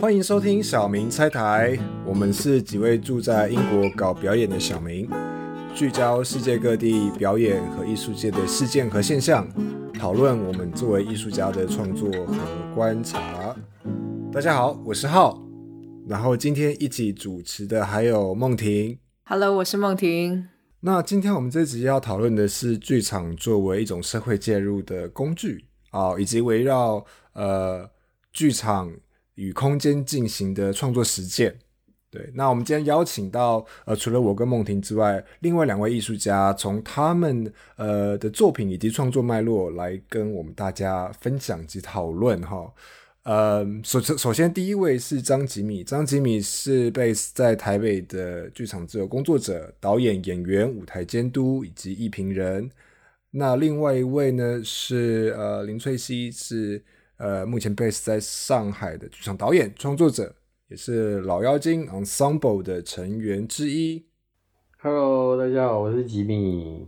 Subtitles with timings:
[0.00, 5.08] 欢迎收听小明猜台，我们是几位住在英国搞表演的小明，
[5.74, 9.46] 聚焦世界各地表演和艺术界的事件和现象，
[10.00, 13.54] 讨论我们作为艺术家的创作和观察。
[14.32, 15.38] 大家好，我是浩，
[16.08, 18.98] 然后今天一起主持的还有梦婷。
[19.24, 20.48] Hello，我是梦婷。
[20.80, 27.86] 那今天我们这集要讨论的是剧场作为一种社会介入的工具啊、以及围绕呃
[28.32, 28.90] 剧场
[29.34, 31.58] 与空间进行的创作实践。
[32.10, 42.72] 对，那我们今天邀请到呃，除了我跟梦婷之外，另外两位艺术家，从他们呃的作品以及创作脉络来跟我们大家分享及讨论哈。
[43.22, 52.68] 呃，首首先第一位是张吉米，张吉米是 base 在台北的剧场自由工作者、导演、演员、舞台监督以及艺评人。
[53.30, 56.82] 那另外一位呢是呃林翠熙，是
[57.18, 60.34] 呃目前 base 在上海的剧场导演、创作者，
[60.70, 64.06] 也是老妖精 Ensemble 的成员之一。
[64.78, 66.86] Hello，大家好，我是吉米。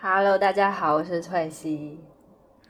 [0.00, 1.98] Hello，大家好，我是翠西。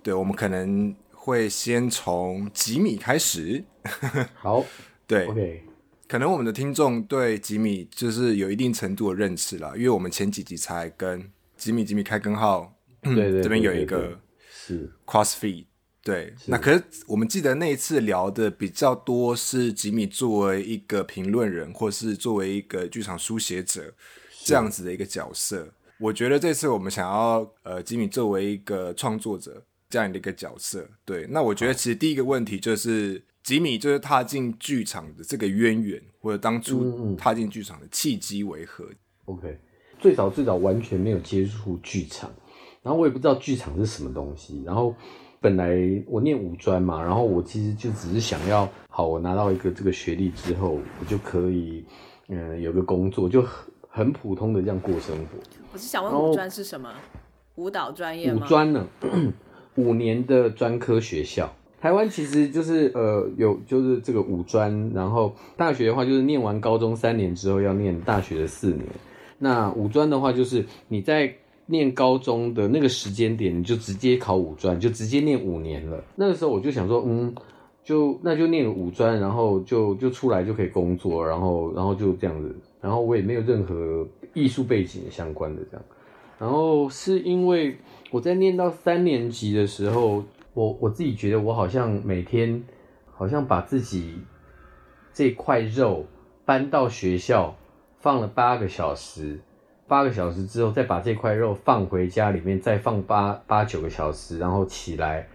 [0.03, 3.65] 对，我们可能会先从吉米开始。
[4.34, 4.65] 好
[5.06, 5.62] 对，OK，
[6.09, 15.67] 可能我们的听众对吉米就是有一定程度的认识了，因为我们前几集才跟吉米吉米开根号，对对对这边有一对对个是 CrossFit。
[16.11, 23.94] 对，那可是我们记得那一次聊的比较多是吉米作为一个评论人，或是作为一个剧场书写者
[24.44, 25.72] 这样子的一个角色。
[26.00, 30.88] 我觉得这次我们想要呃吉米作为一个创作者这样的一个角色。
[31.05, 38.84] 对，那我觉得其实第一个问题就是吉米就是踏进剧场的这个渊源，或者当嗯初嗯踏进剧场的契机为何
[39.27, 39.60] ？OK。
[40.00, 42.34] 最早最早完全没有接触剧场，
[42.82, 44.62] 然后我也不知道剧场是什么东西。
[44.65, 44.97] 然后
[45.41, 45.75] 本来
[46.06, 51.83] 我念五专嘛，然后我其实就只是想要，好，我拿到一个这个学历之后，我就可以
[52.28, 53.51] 嗯有个工作，就很
[53.89, 55.39] 很普通的这样过生活。
[55.73, 56.91] 我是想问五专是什么？
[57.56, 58.45] 舞蹈专业吗？
[58.45, 58.87] 五专呢，
[59.77, 61.51] 五年的专科学校。
[61.81, 68.84] 台湾其实就是呃有就是这个五专，然后大学的话就是念完高中三年之后要念大学的四年。
[69.39, 71.34] 那五专的话就是你在
[71.70, 76.03] 念高中的那个时间点，你就直接考五专，就直接念五年了。
[76.16, 77.34] 那个时候我就想说，嗯，
[77.82, 85.86] 就那就念五专，然后就就出来就可以工作，然后然后就这样子，然后我也没有任何艺术背景相关的这样。
[86.38, 87.76] 然后是因为
[88.10, 92.62] 我在念到三年级的时候，我我自己觉得我好像每天
[93.12, 94.14] 好像把自己
[95.12, 96.06] 这块肉
[96.44, 97.54] 搬到学校
[97.98, 99.41] 放了八个小时，
[99.91, 105.27] 八个小时之后再把这块肉放回家里面，再放八八九个小时，然后起来，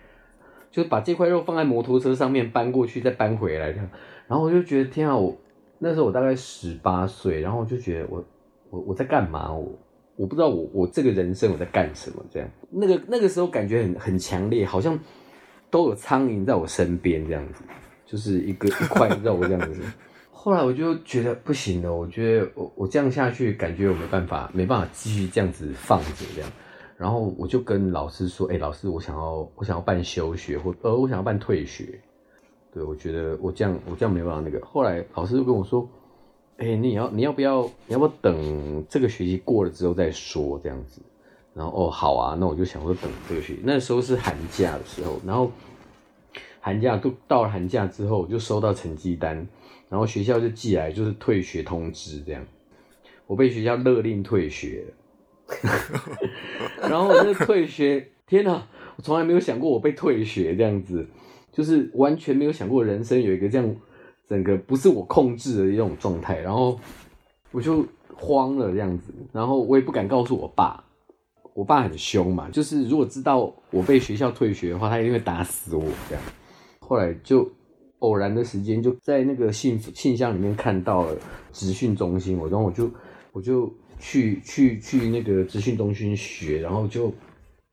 [0.72, 3.90] 就是把这块肉放在摩托车上面搬过去，再搬回来这样。
[4.28, 5.38] 然后我就觉得天啊，我
[5.80, 8.26] 那时候我大概十八岁，然后我就觉得我
[8.70, 9.72] 我我在干嘛我。
[10.18, 14.98] 我不知道我我这个人生我在干什么，这样那个那个时候感觉很很强烈，好像
[15.70, 17.62] 都有苍蝇在我身边这样子，
[18.06, 19.82] 就是一个一块肉这样子。
[20.45, 26.51] 后来我就觉得不行了，我觉得我我这样下去，感觉我没办法没办法继续这样子放着这样。
[26.97, 32.00] 然后我就跟老师说：“哎、老师，我想要我想要办休学，或呃我想要办退学。
[32.72, 35.89] 对我觉得我这样我这样没办法那个。”后来老师就跟我说。
[36.57, 41.01] 哎、你要你要不要你要不要等这个学期过了之后再说这样子？
[41.53, 45.51] 然后哦好啊，那我就想说等这个学期，那时候是寒假的时候，然后
[46.62, 49.45] 寒假都到了寒假之后，我就收到成绩单，
[49.95, 52.45] 然后学校就寄来就是退学通知这样，
[53.28, 54.83] 我被学校勒令退学，
[56.83, 58.61] 然后我就退学，天哪，
[58.97, 61.07] 我从来没有想过我被退学这样子，
[61.53, 63.74] 就是完全没有想过人生有一个这样。
[64.27, 66.77] 整个不是我控制的一种状态，然后
[67.51, 70.83] 我就慌了这样子，然后我也不敢告诉我爸，
[71.53, 76.24] 我爸很凶嘛，就是如果知道我被学校退学的话，他一定会打死我这样。
[76.80, 77.48] 后来就
[78.00, 81.18] 偶然的时间就在那个信信箱里面看到了
[81.51, 82.92] 职训中心，我然后我就
[83.31, 87.13] 我就去去去那个职训中心学，然后就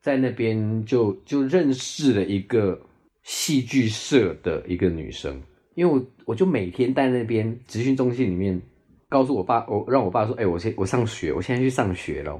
[0.00, 2.80] 在那边就就认识了一个
[3.22, 5.40] 戏剧社的一个女生。
[5.74, 8.60] 因为我我就每天在那边职训中心里面，
[9.08, 12.38] 告诉我爸，我让我爸说，哎、我先我上学，我现在去上学了。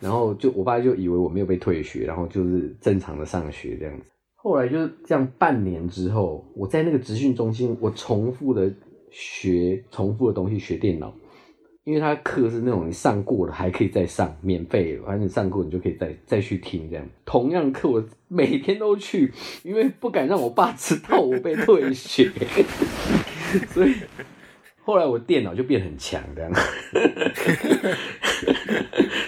[0.00, 4.10] 然后就我爸就以为我没有被退学，然后就是正常的上学这样子。
[4.42, 8.68] 后来就是这样，半年之后，我在那个职训中心，我重复的
[9.08, 11.14] 学重复的东西，学电脑，
[11.84, 17.06] 因为他课是那种你上过了还可以再上，免费，反正你上过你就可以再再去听这样。
[17.24, 22.28] 同样课我每天都去，因为不敢让我爸知道我被退学，
[23.70, 23.94] 所以
[24.84, 26.52] 后来我电脑就变很强这样。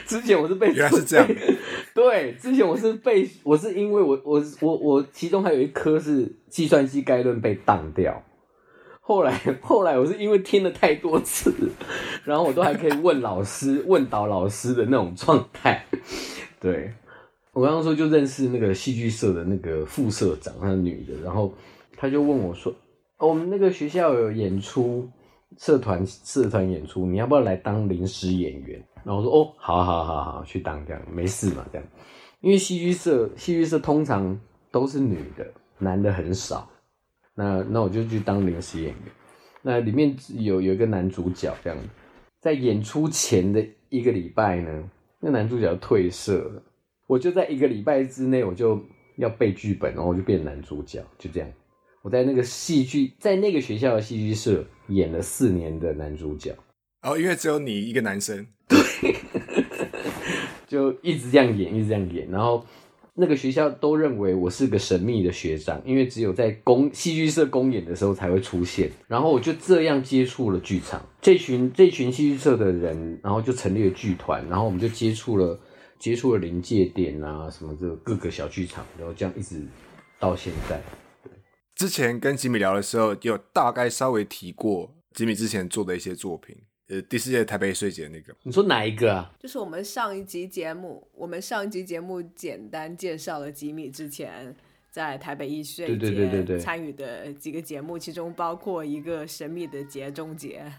[0.06, 1.26] 之前我是被原来是这样，
[1.94, 8.22] 对，之前我是被我是因为我我我我其中还有一科是计算机概论被当掉，
[9.00, 11.52] 后来后来我是因为听了太多次，
[12.24, 15.84] 然后我都还可以问老师 问导老师的那种状态。
[16.60, 16.92] 对
[17.52, 21.52] 我刚刚说就认识那个戏剧社的那个副社长，她是女的，然后
[21.96, 22.72] 他就问我说
[23.18, 25.08] ：“哦，我们那个学校有演出。”
[25.58, 28.82] 社团社团演出，你要不要来当临时演员？
[29.04, 31.86] 然后我说哦，好好好好，去当这样没事嘛，这样。
[32.40, 34.38] 因为戏剧社戏剧社通常
[34.70, 35.46] 都是女的，
[35.78, 36.68] 男的很少。
[37.34, 38.98] 那那我就去当临时演员。
[39.62, 41.78] 那里面有有一个男主角这样，
[42.40, 44.90] 在演出前的一个礼拜呢，
[45.20, 46.62] 那男主角退社了，
[47.06, 48.78] 我就在一个礼拜之内，我就
[49.16, 51.48] 要背剧本，然后我就变男主角，就这样。
[52.02, 56.56] 我在那个戏剧，在那个学校的戏剧社演了四年的男主角。
[57.02, 58.78] 哦，因为只有你一个男生，对，
[60.66, 62.30] 就一直这样演，一直这样演。
[62.30, 62.64] 然后
[63.12, 68.90] 那个学校都认为我是个神秘的学长，因为只有在公戏剧社公演的时候才会出现。
[69.06, 75.60] 然后我就这样接触了剧场，这群这群戏剧社的人，然后就成立了剧团，然后我们就接触了
[75.98, 79.62] 接触了临界点啊什么这各个小剧场，然后这样一直
[80.18, 80.80] 到现在。
[81.74, 86.56] 之前跟吉米聊的时候，有大概稍微提过吉米之前做的一些作品。
[86.88, 89.32] 呃，第四届台北税节那个，你说哪一个啊？
[89.40, 94.54] 就是我们上一集节目，我们上一集节目简单介绍了吉米之前
[94.90, 100.70] 在台北艺税节参与的几个节目，其中包括一个神秘的节中节，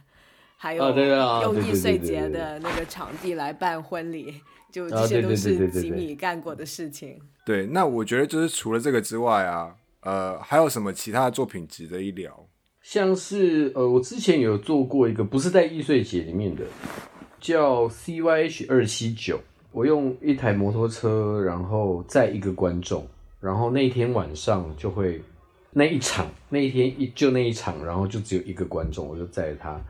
[0.57, 0.95] 还有
[1.41, 7.19] 用易碎节的那个场地来办婚礼，就这些都是吉米干过的事情。
[7.43, 9.75] 对，那我觉得就是除了这个之外啊。
[10.05, 12.47] 呃，还有什么其他的作品值得一聊？
[12.83, 16.63] 像是呃，我之前有做过一个，不是在易碎节里面的，
[17.39, 19.39] 叫 CYH 二七九。
[19.71, 23.05] 我用一台摩托车，然后载一个观众，
[23.41, 25.19] 然后那天晚上就会
[25.71, 29.81] 那一场，那一天一就那一场，然后就只有一个观众，我就载他。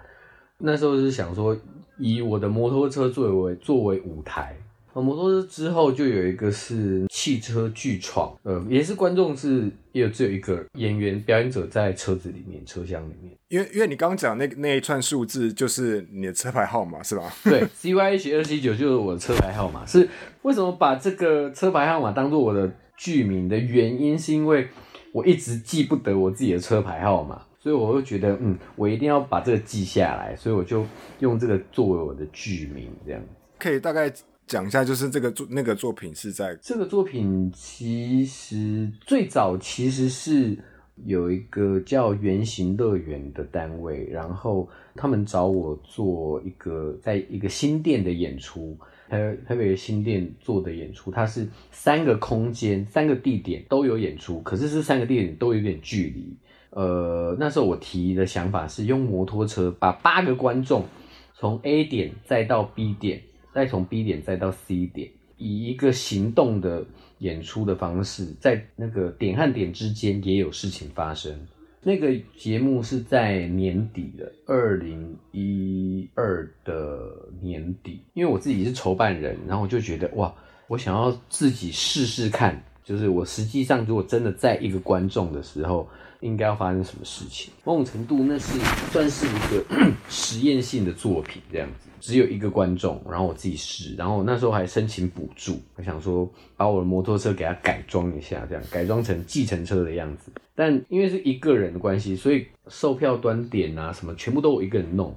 [0.57, 1.55] 那时候是想说，
[1.99, 4.55] 以我的摩托车作为作为舞台。
[5.01, 17.31] 摩托车之后就有一个是汽车巨闯，呃，也是观众是也有只有一个演员表演者在车子里面车厢里面，因为因为你刚刚讲那那一串数字就是你的车牌号码是吧？
[17.43, 19.85] 对，C Y H 二七九就是我的车牌号码。
[19.85, 20.07] 是
[20.43, 24.67] 为什么把这个车牌号码当做我的剧名的原因，是因为
[25.11, 30.85] 我一直记不得我自己的车牌号码，所以我会觉得嗯，我一定要把这个记下来，所以我就
[31.19, 33.21] 用这个作为我的剧名，这样
[33.59, 34.09] 可以大概。
[34.47, 40.55] 讲一下，就是这个作那个作品是在这个作品其实最早其实是
[41.03, 48.77] 有一个叫圆形乐园的单位，然后他们找我做一个在一个新店的演出，
[49.09, 56.37] 台台北新店做的演出，它是三个空间、三个地点都有演出，可是这三个地点都有点距离。
[56.69, 60.85] 呃，那时候我提的想法是用摩托车把八个观众
[61.33, 63.23] 从 A 点再到 B 点。
[63.55, 66.85] 再从 B 点再到 C 点，以一个行动的
[67.19, 71.33] 演出的方式，在那个点和点之间也有事情发生。
[71.81, 80.35] 那个节目是在年底的二零一二的年底，因为我自己是筹办人，然后我就觉得哇，
[80.67, 85.89] 我想要自己试试看，就是我实际上如果真的在一个观众的时候，
[86.21, 87.51] 应该要发生什么事情。
[87.63, 88.59] 某种程度，那是
[88.91, 89.65] 算是一个
[90.07, 91.89] 实验性的作品，这样子。
[91.99, 100.31] 只有一个观众，然后我自己试，然后那时候还申请补助，我想说把我的摩托车给它改装一下，这样改装成计程车的样子。
[100.53, 105.15] 但因为是一个人的关系，所以售票端点啊什么全部都我一个人弄，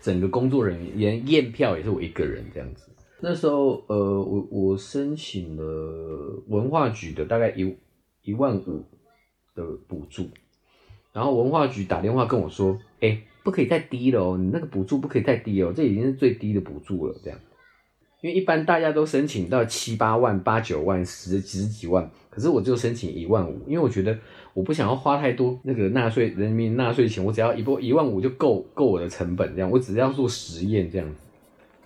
[0.00, 2.86] 整个工作人员连验票也是我一个人这样子。
[3.20, 7.76] 那时候呃，我我申请了文化局的大概一
[8.22, 8.84] 一万五
[9.54, 10.28] 的补助，
[11.12, 13.22] 然后文化局打电话跟我说，哎。
[13.42, 17.18] 不可以太低了哦，你那个补助不可以太低哦，这已经是最低的补助了。
[17.24, 17.40] 这样，
[18.20, 24.16] 因为一般大家都申请到七八万、八九万、十十几万，可是我就申请一万五，因为我觉得
[24.52, 31.20] 我不想要花太多那个纳税人民纳税钱，我只要一波一万五就够够我的成本，这样我只要做实验这样子。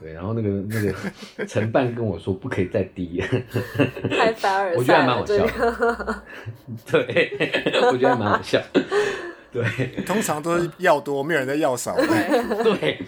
[0.05, 0.95] 对，然后那个那个
[1.49, 3.23] 承办跟我说不可以再低，
[4.11, 5.47] 太凡尔赛，我觉得还蛮好笑。
[6.93, 8.61] 对，我觉得还蛮好笑。
[9.51, 9.65] 对，
[10.05, 11.97] 通常都是要多，没有人在要少。
[11.97, 12.05] 对，
[12.63, 12.99] 对，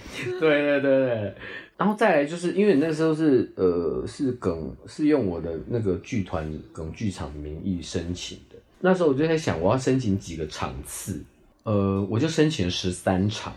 [0.40, 1.34] 对，对，对。
[1.76, 11.22] 然后再来就是因为那时候是呃是梗是用我的那个剧团梗剧场名义申请的，那时候我就在想我要申请几个场次，
[11.64, 13.54] 呃，我就申请了十三场。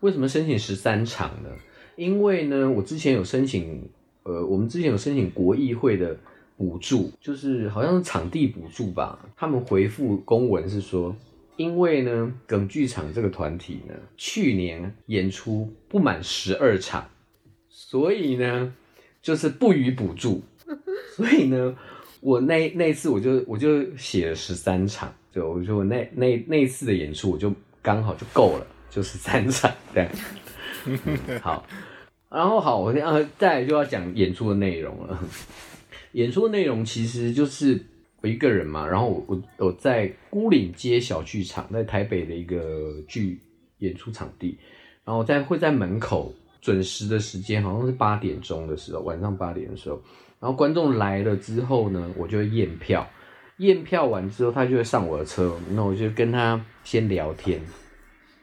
[0.00, 1.48] 为什么申请十三场呢？
[1.96, 3.88] 因为呢，我之前有申请，
[4.22, 6.16] 呃，我们之前有申请国议会的
[6.56, 9.18] 补助，就是好像是场地补助吧。
[9.36, 11.14] 他们回复公文是说，
[11.56, 17.08] 因为呢，梗剧场这个团体呢，去年演出不满十二场，
[17.68, 18.74] 所以呢，
[19.20, 20.42] 就是不予补助。
[21.16, 21.76] 所以呢，
[22.20, 28.66] 我那那次我就我就写了十三场，就我说那那那次的演出我就刚好就够了。
[28.94, 30.10] 就是三场这样，
[31.40, 31.66] 好，
[32.30, 33.02] 然后好，我现
[33.38, 35.18] 再来就要讲演出的内容了。
[36.12, 37.80] 演出的内容其实就是
[38.20, 43.40] 我一个人嘛，然后我我我在孤岭街小剧场，在台北的一个剧
[43.78, 44.58] 演出场地，
[45.04, 50.00] 然后在会在门口准时的时间，好像是八点钟的时候，晚上八点的时候，
[50.38, 53.08] 然后观众来了之后呢，我就会验票，
[53.58, 57.60] 验票完之后，他就会上我的车，那我就跟他先聊天。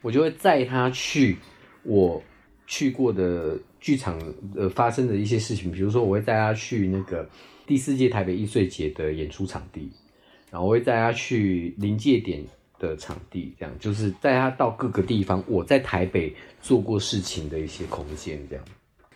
[0.01, 1.37] 我就会载他去
[1.83, 2.21] 我
[2.67, 4.19] 去过的剧场，
[4.55, 5.71] 呃，发生的一些事情。
[5.71, 7.27] 比如说，我会带他去那个
[7.65, 9.89] 第四届台北艺穗节的演出场地，
[10.51, 12.43] 然后我会带他去临界点
[12.77, 18.65] 的场地，这样就是带他到各个地方我在台北做过事情的一些空间，这样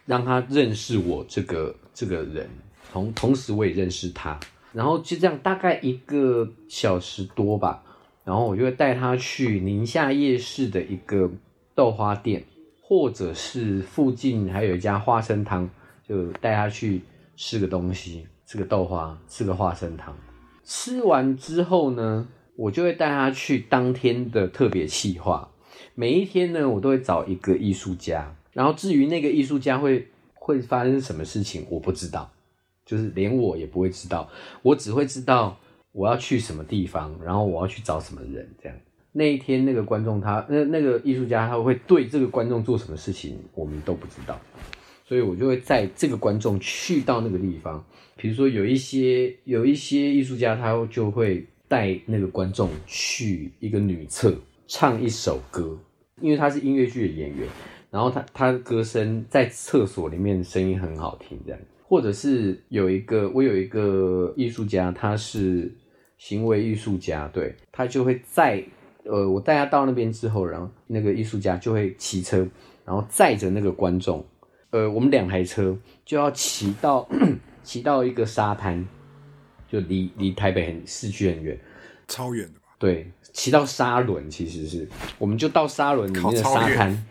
[0.05, 2.49] 让他认识我这个这个人，
[2.91, 4.39] 同同时我也认识他，
[4.71, 7.83] 然后就这样大概一个小时多吧。
[8.25, 11.29] 然后我就会带他去宁夏夜市的一个
[11.75, 12.41] 豆花店，
[12.93, 15.67] 或者是附近还有一家花生汤，
[16.07, 17.01] 就带他去
[17.35, 20.15] 吃个东西，吃个豆花，吃个花生汤。
[20.63, 25.49] 吃完之后呢，我就会带他去当天的特别企划。
[25.95, 32.31] 每一天呢，我都会找一个艺术家，然后至于那个艺术家会会发生什么事情，我不知道，
[32.85, 34.29] 就是连我也不会知道，
[34.61, 35.57] 我只会知道。
[35.93, 38.75] 我要去什么地方，然后我要去找什么人，这样
[39.15, 44.37] 那一天那个观众他那那个艺术家他会对这个观众做什么事情，我们都不知道，
[45.05, 47.85] 所以我就会在这个观众去到那个地方，
[48.17, 54.35] 比如说有一些有一些艺术家他就会带那个观众去一个女厕
[54.67, 55.77] 唱一首歌，
[56.19, 57.47] 因为他是音乐剧的演员，
[57.91, 65.71] 然后他他的歌声在厕所里面声音很好听，这样，或者是有一个我有一个艺术家他是。
[66.19, 68.63] 行为艺术家，对他就会在，
[69.05, 72.47] 呃，我带他到那边之后，然后那个艺术家就会骑车，
[72.85, 74.25] 然后载着那个观众，
[74.69, 77.07] 呃，我们两台车就要骑到
[77.63, 78.87] 骑到一个沙滩，
[79.69, 81.59] 就离离台北很市区很远，
[82.07, 82.75] 超远的吧？
[82.79, 87.05] 对，骑到沙轮其实是，我们就到沙轮里面的沙滩，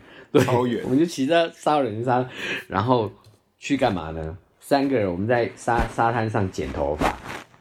[0.45, 2.27] 超远，我们就骑在沙轮沙，
[2.67, 3.11] 然后
[3.59, 4.37] 去干嘛呢？
[4.59, 7.15] 三个人我们在沙沙滩上剪头发，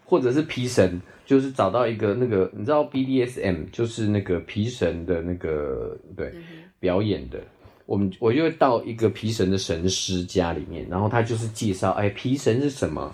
[0.06, 1.00] 或者是披绳。
[1.32, 6.30] 就是找到一个那个，你知道 BDSM 就是那个皮神的那个对
[6.78, 7.40] 表演的，
[7.86, 13.10] 我们我就会到一个皮神的神师家里面，然后他就是介绍，哎，皮神是什么？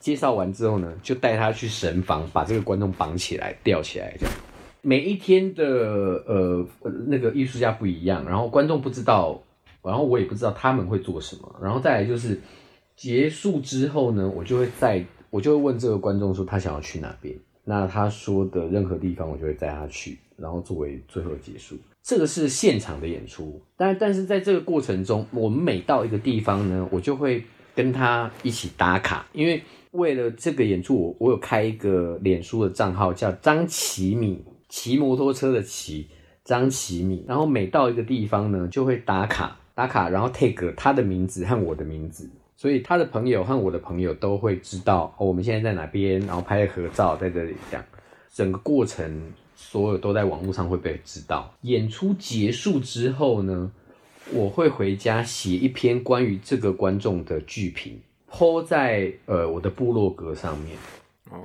[0.00, 4.34] 介绍完之后呢，就带他去神房，把这个观众绑起来，吊起来，这样。
[4.80, 6.66] 每一天的呃
[7.06, 9.42] 那个艺术家不一样，然后观众不知道，
[9.82, 12.40] 然后我也不知道他们会做什么，然后再来就是
[12.96, 17.36] 结束之后呢，我就会在，我就会问这个观众说他想要去哪边。
[17.68, 21.76] 那他说的任何地方，我就会带他去，然后作为最后结束。
[22.02, 27.44] 这个是现场的演出，但但是在这个过程中，我们每到一个地方呢，我就会
[27.74, 36.06] 跟他一起打卡，因为为了这个演出，我我有开一个脸书的账号，叫张奇米，骑摩托车的骑，
[36.44, 37.22] 张奇米。
[37.28, 42.30] 然后每到一个地方呢，就会打卡打卡，然后 take 他的名字和我的名字。
[42.58, 47.86] 所以他的朋友和我的朋友都会知道哦，我们现在在哪边，然后拍合照在这里，这样
[48.34, 51.54] 整个过程所有都在网络上会被知道。
[51.62, 53.70] 演出结束之后呢，
[54.32, 60.76] 我会回家写一篇关于这个观众的剧评，抛在呃我的部落格上面。
[61.30, 61.40] 哦，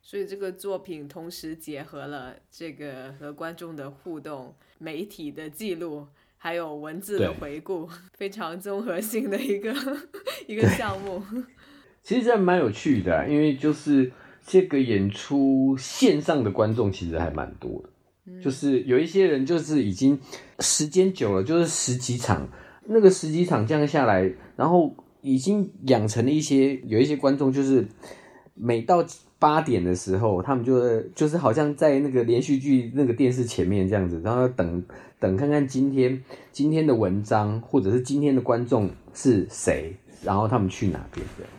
[0.00, 6.06] 所以这个作品同时结合了这个和观众的互动、媒体的记录。
[6.38, 9.74] 还有文字的回顾，非常综合性的一个
[10.46, 11.22] 一个项目。
[12.02, 14.10] 其实这蛮有趣的，因为就是
[14.46, 20.18] 这个演出线上的观众其实还蛮多的，就是有一些人就是已经
[20.60, 22.48] 时间久了，就是十几场，
[22.86, 27.86] 那个十几场这样下来，然后已经养成了一些有一些观众，就是
[28.54, 29.04] 每到
[29.38, 34.82] 八点的时候，他们就就是好像在那个连续剧那个电视前面这样子，然后等
[35.18, 36.22] 等看看今天
[36.52, 41.52] 今天的文章或者是今天的观众是谁，然后他们去哪边这样。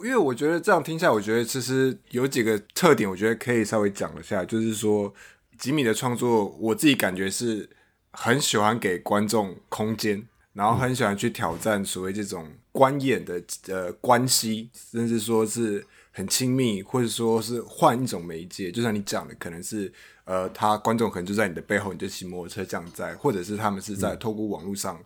[0.00, 5.12] 因为我觉得这样听下来，我觉得其实有几个特点，我觉得可以稍微讲一下，就是说
[5.58, 7.70] 吉米的创作，我自己感觉是
[8.10, 10.26] 很喜欢给观众空间。
[10.54, 18.70] 然后很喜欢去挑战所谓这种观演的呃关系，甚至说是很亲密，或者说是换一种媒介。
[18.70, 19.92] 就像你讲的，可能是
[20.24, 25.02] 呃，他观众可能就在你的背后，你就骑摩托车这样在，或者是他们是在透过网络上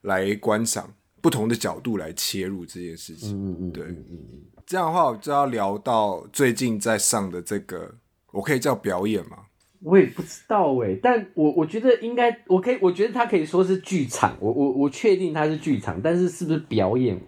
[0.00, 3.36] 来观赏不同的角度来切入这件事情。
[3.36, 4.18] 嗯嗯，对，嗯嗯，
[4.66, 7.94] 这样的话我就要聊到最近在上的这个，
[8.32, 9.36] 我可以叫表演吗？
[9.82, 17.18] 我也不知道哎，但我我觉得应该，我可以，我觉得他可以说是剧场，我我我确定他是剧场，但是是不是表演，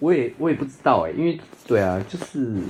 [0.00, 1.38] 我也我也不知道哎，因为
[1.70, 2.62] 对啊，就是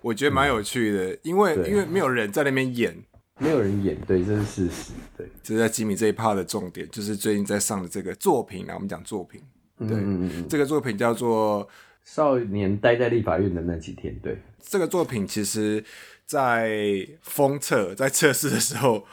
[0.00, 2.96] 我觉得蛮有趣的，因为因为没有人在那边演，
[3.38, 9.40] 没有人演，对，这是事实，对，这是在吉米这一 part 的重点，就是最近在上的这个作品啊，我们讲作品，
[9.78, 11.66] 对，嗯嗯这个作品叫做
[12.04, 15.84] 《少年待在立法院的那几天》，对，这个作品其实。
[16.26, 19.04] 在封测在测试的时候，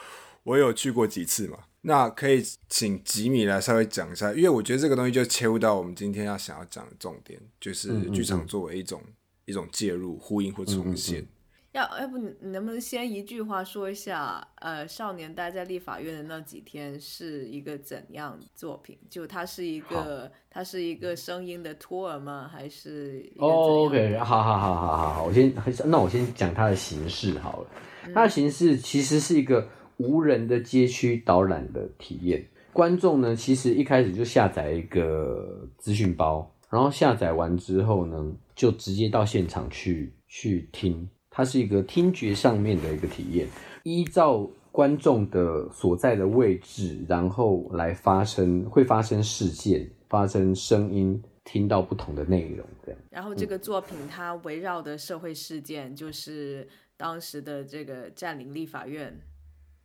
[0.43, 1.57] 我有去过几次嘛？
[1.81, 9.03] 那可以请吉米来稍微讲一下，因为我觉得这个东西就切入到我们今天要想要讲的重点，就是剧场作为一种
[9.45, 11.25] 一种介入、呼应或重现。
[11.73, 14.45] 要要不你能不能先一句话说一下？
[14.55, 18.97] 呃，少年待在立法院的那几天是一个怎样作品？
[19.09, 22.49] 就它是一个它是一个声音的托儿吗？
[22.51, 25.53] 还是？OK，好好好好好好，我先
[25.85, 27.69] 那我先讲它的形式好了。
[28.13, 32.45] 它的形式其实是一个无人的街区导览的体验。
[32.73, 38.29] 观众呢，其实一开始就下载一个资讯包，然后下载完之后呢，
[38.61, 41.09] 就直接到现场去去听。
[41.31, 43.47] 它是一个听觉上面的一个体验，
[43.81, 53.01] 依照观众的所在的位置，然后来发生，会发生事件，发生声音，听到不同的内容，这样。
[53.09, 59.19] 然后这个作品它围绕的社会事件就是当时的这个占领立法院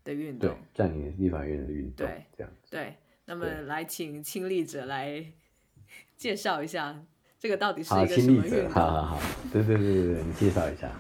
[0.05, 2.53] 的运动，占领立法院的运动，对，这样。
[2.69, 5.25] 对，那么来请亲历者来
[6.15, 7.03] 介绍一下
[7.39, 8.71] 这个到底是一个什么运动？
[8.71, 9.21] 好好好，
[9.53, 10.91] 对对对对对，你介绍一下。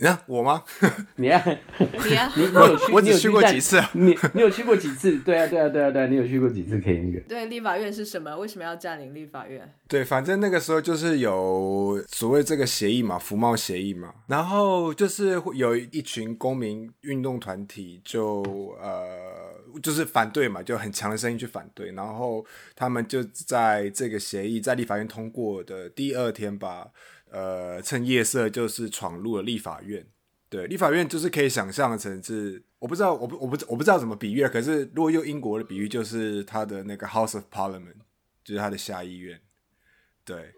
[0.00, 0.62] 你看我吗？
[1.16, 1.42] 你啊，
[1.76, 2.92] 你啊， 你有去？
[2.92, 3.82] 我只去过几次。
[3.94, 5.18] 你你有去过几次？
[5.18, 6.78] 对啊，对啊，对啊，对啊，你有去过几次？
[6.78, 7.18] 可以那个。
[7.26, 8.36] 对，立法院是什么？
[8.38, 9.74] 为什么要占领立法院？
[9.88, 14.14] 对，反正那个时候就是有所谓这个协议嘛，服贸协议嘛。
[14.28, 18.40] 然后就是有一群公民运动团体，就
[18.80, 19.47] 呃，
[19.82, 21.92] 就是反对嘛，就很强的声音去反对。
[21.92, 26.90] 然后他们就在这个协议在立法院通过的第二天吧。
[27.30, 30.06] 呃，趁夜色就是闯入了立法院。
[30.48, 34.48] 对，立法院就是可以想象成是，我不知道，我不，我不，我不知道怎么比喻。
[34.48, 37.96] 可是如果用英国的比喻，就是他的那个 House of Parliament，
[38.42, 39.38] 就是他的下议院。
[40.24, 40.54] 对，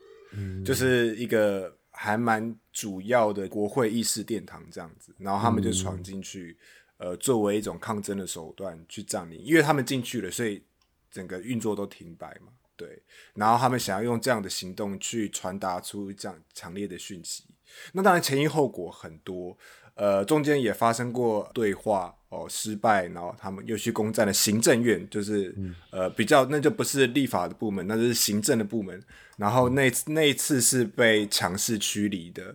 [0.65, 5.13] 就是一个还蛮主要的国会议事殿堂这样子。
[5.19, 6.57] 然后他们就闯进去，
[7.01, 10.63] 呃，作为一种抗争的手段去占领，因为他们进去了，所以
[11.11, 12.53] 整个运作都停摆嘛。
[12.77, 17.45] 对，然后他们想要用这样的行动去传达出这样强烈的讯息，
[17.93, 19.57] 那当然前因后果很多，
[19.95, 25.55] 呃，中间也发生过对话哦失败，然后他们又去攻占了行政院，就是
[25.91, 29.03] 呃比较那就不是立法的部门，那就是行政的部门，
[29.39, 32.55] 然后那那一次是被强势驱离的。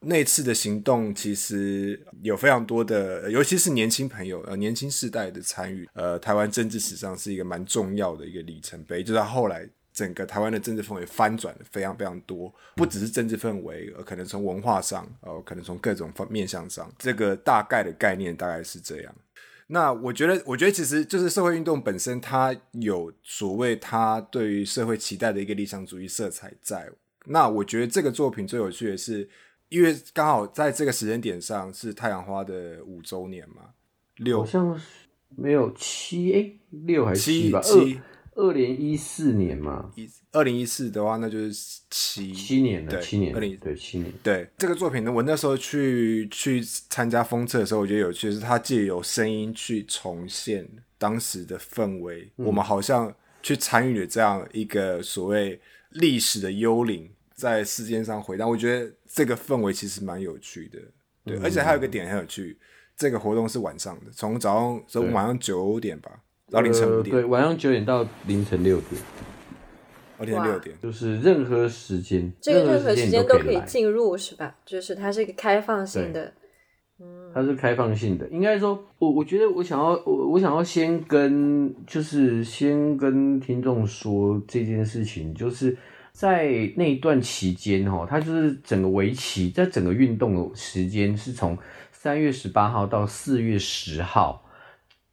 [0.00, 9.02] 那次的行动其实有非常多的，尤其是年轻朋友呃年轻世代的参与，呃，台湾政治史上是一个蛮重要的一个里程碑。
[9.02, 19.14] 就是后来整个台湾的政治氛围翻转的非常非常多，不只是政治氛围，呃，可能从文化上，呃，可能从各种方面向上，这个大概的概念大概是这样。
[19.68, 26.88] 那我觉得，我觉得其实就是社会运动本身，它有所谓它对于社会期待的一个理想主义色彩在。
[27.24, 29.28] 那我觉得这个作品最有趣的是。
[29.68, 33.70] 因为刚好在这个时间点上是太阳花的五周年嘛，
[34.16, 34.38] 六。
[34.38, 34.84] 好像是
[35.34, 37.60] 没有七哎六还是七吧？
[37.60, 42.32] 二二零一四年嘛，一二零一四的话那就是七。
[42.32, 44.12] 七年了，七年二零对七年。
[44.22, 57.10] 对这个作品呢，我那时候去去参加封测的时候，我觉得有趣是它借由声音去重现当时的氛围，我们好像去参与了这样一个所谓历史的幽灵。
[57.36, 60.78] 在世间上回荡，我觉得这个氛围其实蛮有趣的，
[61.24, 62.58] 对，而且还有一个点很有趣，
[62.96, 66.10] 这个活动是晚上的，从早上从晚上九点吧，
[66.50, 67.14] 到凌晨五点。
[67.14, 69.00] 对，晚上九点到凌晨六点。
[70.18, 74.56] 凌晨六点，就是任何时间，这个任何时间都可以进入，是吧？
[74.64, 76.32] 就是它是一个开放性的。
[76.98, 78.26] 嗯，它是开放性的。
[78.28, 85.76] 应该说，我我觉得我想要我我想要先跟就是先跟听众说这件事情，就是
[86.16, 91.58] 在那一段期间哈，它就是整个围棋在整个运动的时间是从
[91.92, 94.42] 三月十八号到四月十号，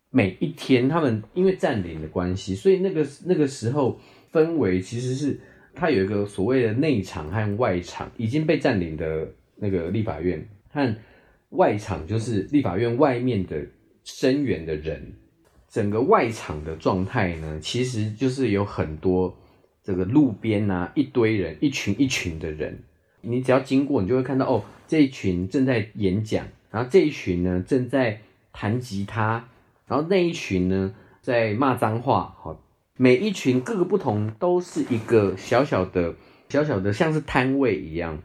[0.10, 4.00] 每一天他们因为占领的关系，所以那个那个时候
[4.32, 5.38] 氛围其实是
[5.76, 10.96] 它有一个所谓的内场和外场已经被占领的那个立法院和。
[11.50, 13.64] 外场就是立法院外面的
[14.04, 15.14] 声援的人，
[15.70, 19.38] 整个外场的状态呢，其实就是有很多
[19.84, 22.80] 这个路边啊，一堆人，一群一群的人，
[23.22, 29.48] 你只要经过，你就会看到哦，这一群正在演讲，然后这一群呢正在弹吉他，
[29.86, 32.60] 然后那一群呢在骂脏话，好，
[32.98, 36.16] 每一群各个不同，都是一个小小的、
[36.50, 38.22] 小小的，像是摊位一样，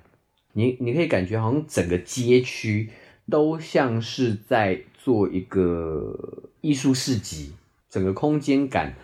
[0.53, 2.89] 你你可以感觉好像整个街区。
[3.31, 7.53] 都像是在做一个艺术市集，
[7.91, 8.95] 整个空间感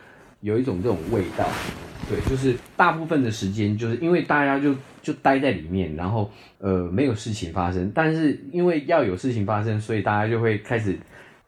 [0.45, 1.49] 有一种这种味道。
[2.07, 7.91] 对，就是大部分的时间，就是因为大家就就待在里面，然后呃没有事情发生。
[7.95, 10.99] 但是因为要有事情发生，所以大家就会开始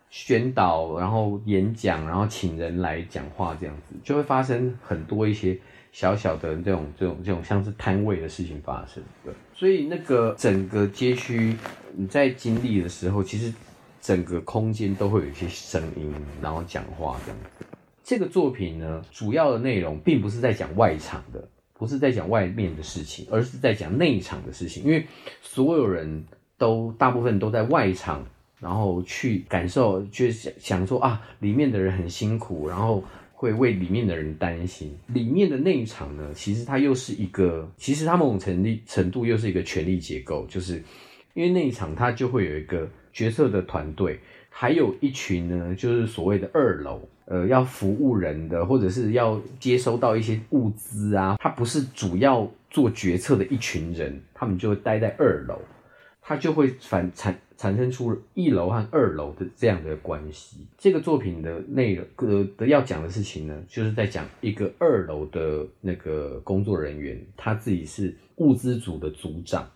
[0.08, 5.58] 宣导，然后演讲，然后请人来讲话，这样子就会发生很多一些
[5.92, 9.02] 小小的这种这种这种像是摊位的事情发生。
[9.22, 11.54] 对，所以那个整个街区。
[11.98, 13.50] 你在经历的时候，其实
[14.02, 17.65] 整个空间都会有一些声音，然后讲话这样子。
[18.06, 24.84] 这个作品呢，主要的内容并不是在讲外场的，不是在讲外面的事情，而是在讲内场的事情。
[24.84, 25.04] 因为
[25.42, 26.24] 所有人
[26.56, 28.24] 都大部分都在外场，
[28.60, 34.96] 然后去感受，就想想说啊，里面的人很辛苦，然后会为里面的人担心。
[35.08, 40.80] 里面的内场呢，其实它又是一个，其实它某种程度程度又是一个权力结构，就是。
[41.34, 55.60] 因为那一场它就会有一个角色的团队，还有一群呢，就是所谓的二楼，呃，要服务人的，或者是要接收到一些物资啊，他不是主要做决策的一群人，他们就会待在二楼，
[56.22, 60.66] 他就会反产产生出一楼和二楼的这样的关系。
[60.78, 62.06] 这个作品的内容
[62.56, 69.68] 的要讲的事情呢，就是在讲一个二楼的那个工作人员，他自己是物资组的组长。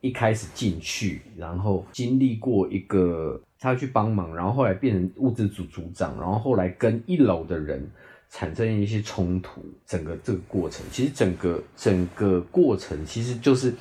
[0.00, 7.90] 一开始进去，然后经历过一个他去帮忙，然后后来变成物资组组长，然后后来跟一楼的人
[8.30, 9.64] 产生一些冲突。
[9.86, 13.72] 整个这个过程，其实整个整个过程其实就是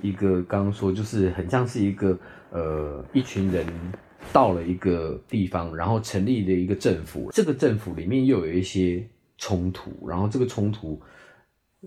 [0.00, 2.18] 一个刚刚说，就是很像是一个
[2.50, 3.66] 呃一群人
[4.32, 7.30] 到了一个地方，然后成立了一个政府。
[7.32, 9.02] 这个政府里面又有一些
[9.38, 11.00] 冲突，然后这个冲突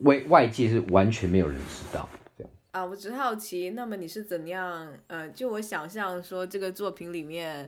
[0.03, 2.09] 外外界是完全没有人知道。
[2.77, 4.87] 啊，我只好奇，那么你是怎样？
[5.07, 7.67] 呃，就我想象说，这个作品里面，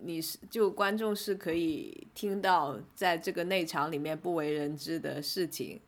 [0.00, 5.78] 你是就观众是可以听到在这个内场里面不为人知的事情，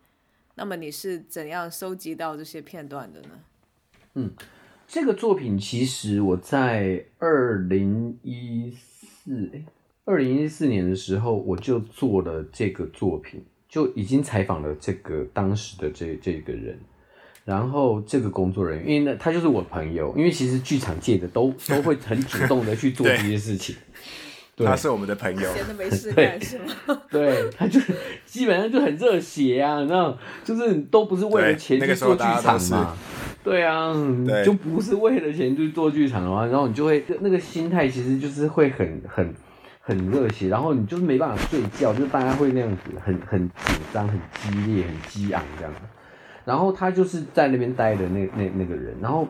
[0.57, 3.29] 那么你是怎样收集到这些片段的呢？
[4.17, 4.31] 嗯，
[4.87, 9.51] 这个作品其实我在二零一四，
[10.05, 16.79] 二零一四年的时候我就做了这个作品，就已经采访了这个当时的这这个人。
[17.45, 23.75] 然后这个工作人员，因为呢，他就是我朋友，因为其实剧场界的都 都会很主动的去做这些事情。
[24.55, 27.03] 对他是我们的朋友，闲的没事干是吗？
[27.11, 27.81] 对，他就
[28.27, 32.95] 基本上就很热血啊，你知道，就是都不是为了钱去做剧场嘛。
[33.43, 33.95] 对啊，
[34.45, 39.35] 就不是为了钱去做剧场的话，然后你就会那个心态其实就是会很很
[39.81, 45.81] 很热血，然后你就是没办法睡觉，就大家会那样子很很紧张、很激烈、很激昂这样子。
[46.45, 49.27] 然后他就是在那边待的那那那个人，然后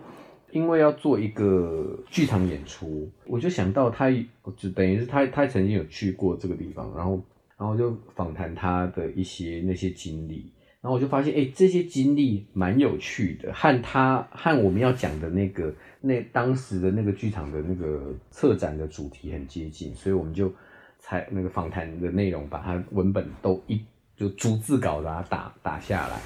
[0.50, 4.10] 因为要做一个剧场演出，我就想到他，
[4.56, 7.22] 就等于是他他曾经有去过这个地方，然后
[7.56, 20.52] 然后就访谈他的一些那些经历，然后我就发现，哎，这些经历蛮有趣的，和他和我们要讲的那个那当时的那个剧场的那个策展的主题很接近，所以我们就
[20.98, 23.80] 才那个访谈的内容把它文本都一
[24.16, 26.20] 就逐字稿把它打打下来。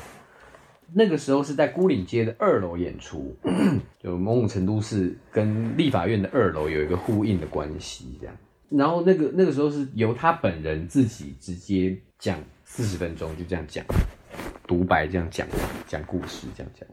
[0.92, 3.36] 那个时候是在孤岭街的二楼演出，
[3.98, 8.36] 就某种程度是跟立法院的二楼有一个呼应的关系，这样。
[8.68, 13.84] 然后那个那个时候是由他本人自己直接讲四十分钟，就这样讲
[14.66, 15.46] 独白，这样讲
[15.86, 16.88] 讲故事，这样讲。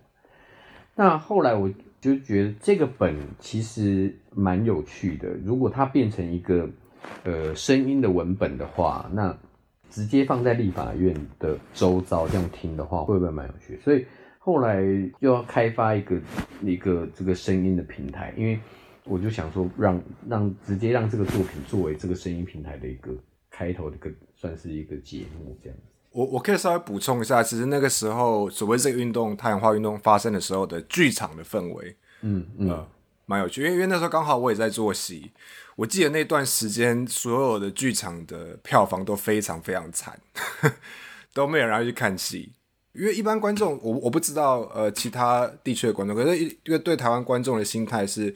[0.95, 1.67] 那后来我
[1.99, 6.69] 就觉得这个本其实蛮有趣的，如果它变成一个
[7.23, 9.35] 呃声音的文本的话，那
[9.93, 13.79] 直接放在立法院的周遭这样听的话，会不会蛮有趣？
[13.83, 14.03] 所以
[14.39, 14.81] 后来
[15.19, 16.19] 又要开发一个
[16.63, 18.59] 一个这个声音的平台，因为
[19.03, 23.11] 我就想说，让让直接让这个作品作为这个声音平台的一个
[23.51, 25.83] 开头的一个算是一个节目这样子。
[26.11, 32.85] 我我可以稍微补充一下，其实那个时候所谓这个运动太阳花运动发生的时候的剧场的氛围，嗯嗯，
[33.25, 35.31] 蛮有趣，因为因为那时候刚好我也在做戏。
[35.75, 40.19] 我记得那段时间，所有的剧场的票房都非常非常惨，
[41.33, 42.51] 都没有人要去看戏。
[42.93, 48.35] 因为一般观众，我我不知道，呃，其他地区的观众，可是因为对台湾观众的心态是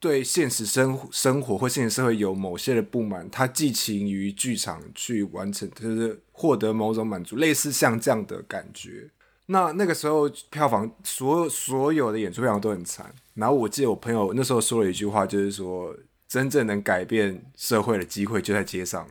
[0.00, 9.10] 对现实生生活或现实社会有某些的不满，他寄情于剧场去完成，就是获得某种满足，类似像这样的感觉。
[9.50, 13.14] 那那个时候票房，所有所有的演出票房都很惨。
[13.34, 15.94] 然后我记得我朋友那时候说了一句话，就是说。
[16.28, 19.08] 真正能改变社会的机会就在街上，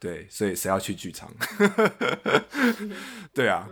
[0.00, 1.32] 对，所以谁要去剧场？
[3.32, 3.68] 对啊，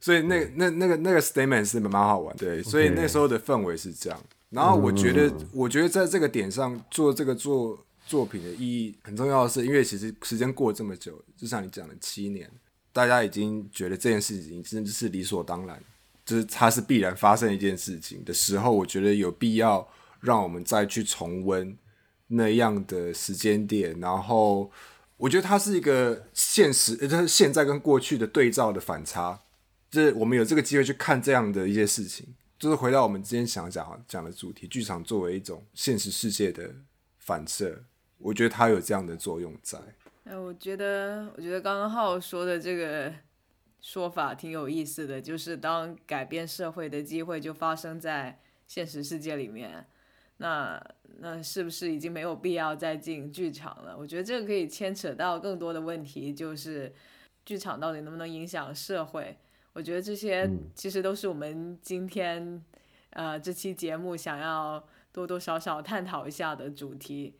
[0.00, 4.18] 所以那那那个那个 statement 是蛮好玩，对，所以那时候的氛围是这样。
[4.48, 12.50] 然后我觉得，我觉得在这个点上做这个做作品的意义很重要的是，因为其实时间过了这么久，就像你讲的七年，
[12.92, 15.82] 大家已经觉得这件事情真的是理所当然，
[16.24, 19.88] 就是它是必然发生一件事情的时候，我觉得有必要
[20.20, 21.76] 让我们再去重温。
[22.32, 24.70] 那样的时间点，然后
[25.16, 29.36] 我觉得它是一个现实，呃，是现在跟过去的对照的反差，
[29.90, 32.24] 就是我们有这个机会去看这样的一些事情，
[32.56, 36.72] 就是回到我们之前想讲讲的主题，剧场作为一种现实世界的
[37.18, 37.82] 反射，
[38.18, 39.80] 我觉得它有这样的作用在。
[40.30, 43.12] 哎，我觉得，我觉得刚刚浩说的这个
[43.80, 48.38] 说法挺有意思的，就是当改变社会的机会就发生在
[48.68, 49.84] 现实世界里面。
[50.36, 50.80] 那
[51.18, 53.98] 那是不是已经没有必要再进剧场了？
[53.98, 56.94] 我觉得这个可以牵扯到更多的问题，就是
[57.44, 59.36] 剧场到底能不能影响社会？
[59.72, 62.64] 我觉得这些其实都是我们今天
[63.10, 67.34] 呃这期节目想要多多少少探讨一下的主题，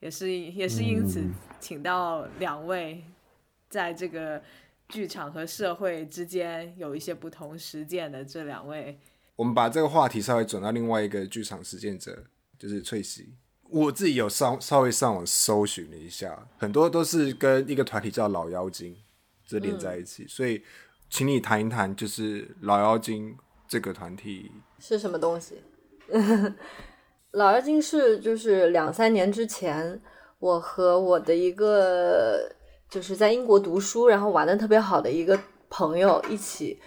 [0.00, 1.22] 也是也是因此
[1.60, 3.04] 请到两位
[3.68, 4.42] 在这个
[4.88, 8.98] 剧场和社会之间有一些不同实践的这两位。
[9.36, 12.24] 我们把这个话题稍微转到另外一个剧场实践者。
[12.58, 13.36] 就是翠西，
[13.70, 18.96] 我自己有上稍微上网搜寻了一下，很多都是跟一个团体叫老妖精
[19.46, 20.60] 这连在一起，所以
[21.08, 23.36] 请你谈一谈，就是老妖精
[23.68, 25.62] 这个团体是什么东西？
[27.32, 30.00] 老妖精是就是两三年之前，
[30.38, 32.50] 我和我的一个
[32.88, 35.38] 就是在英国读书，然后玩的特别好的一个
[35.68, 36.80] 朋友一起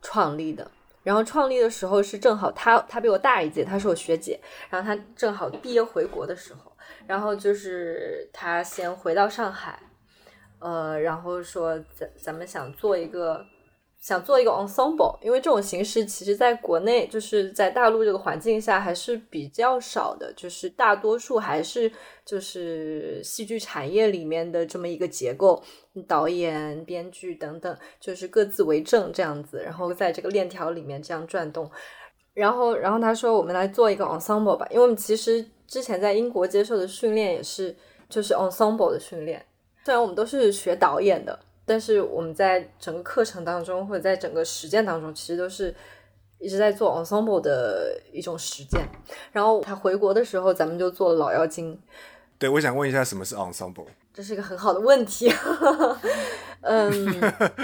[0.00, 0.70] 创立的。
[1.02, 4.40] 然后创立的时候是正好他他比我大一届，他是我学姐。
[4.70, 6.72] 然后他正好毕业回国的时候，
[7.06, 9.78] 然后就是他先回到上海，
[10.60, 13.44] 呃，然后说咱咱们想做一个。
[14.04, 21.90] 想做一个 ensemble，因为这种形式其实在国内就是在大陆这个环境下还是比较少的，就是大多数还是
[22.22, 25.62] 就是戏剧产业里面的这么一个结构，
[26.06, 31.70] 导演、编剧等等，就是各自为政这样子，然后在这个链条里面这样转动。
[32.34, 37.74] 然后，然后他说我们来做一个 ensemble 吧，因为我们其实之前在英国接受的训练也是
[38.10, 39.42] 就是 ensemble 的训练，
[39.86, 41.40] 虽然我们都是学导演的。
[41.66, 45.74] 但是我们在整个课程当中，或者在整个实践当中，其实都是
[46.38, 48.86] 一直在做 ensemble 的一种实践。
[49.32, 51.80] 然后他回国的时候，咱们就做了老妖精。
[52.38, 53.86] 对，我想问一下，什么是 ensemble？
[54.12, 55.32] 这是一个很好的问题。
[56.60, 56.90] 嗯，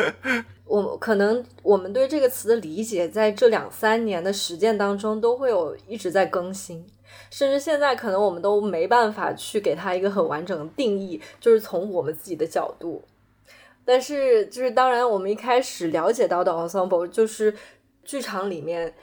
[0.65, 6.87] 我可能我们对这个词的理解，在这两三年的实践当中，都会有一直在更新，
[7.31, 13.03] 甚至现在可能我们都没办法去给它一个很完整的定义，就是从我们自己的角度。
[13.85, 17.55] 但是，就是当然，我们一开始了解到的 ensemble 就是
[18.05, 18.95] 剧场里面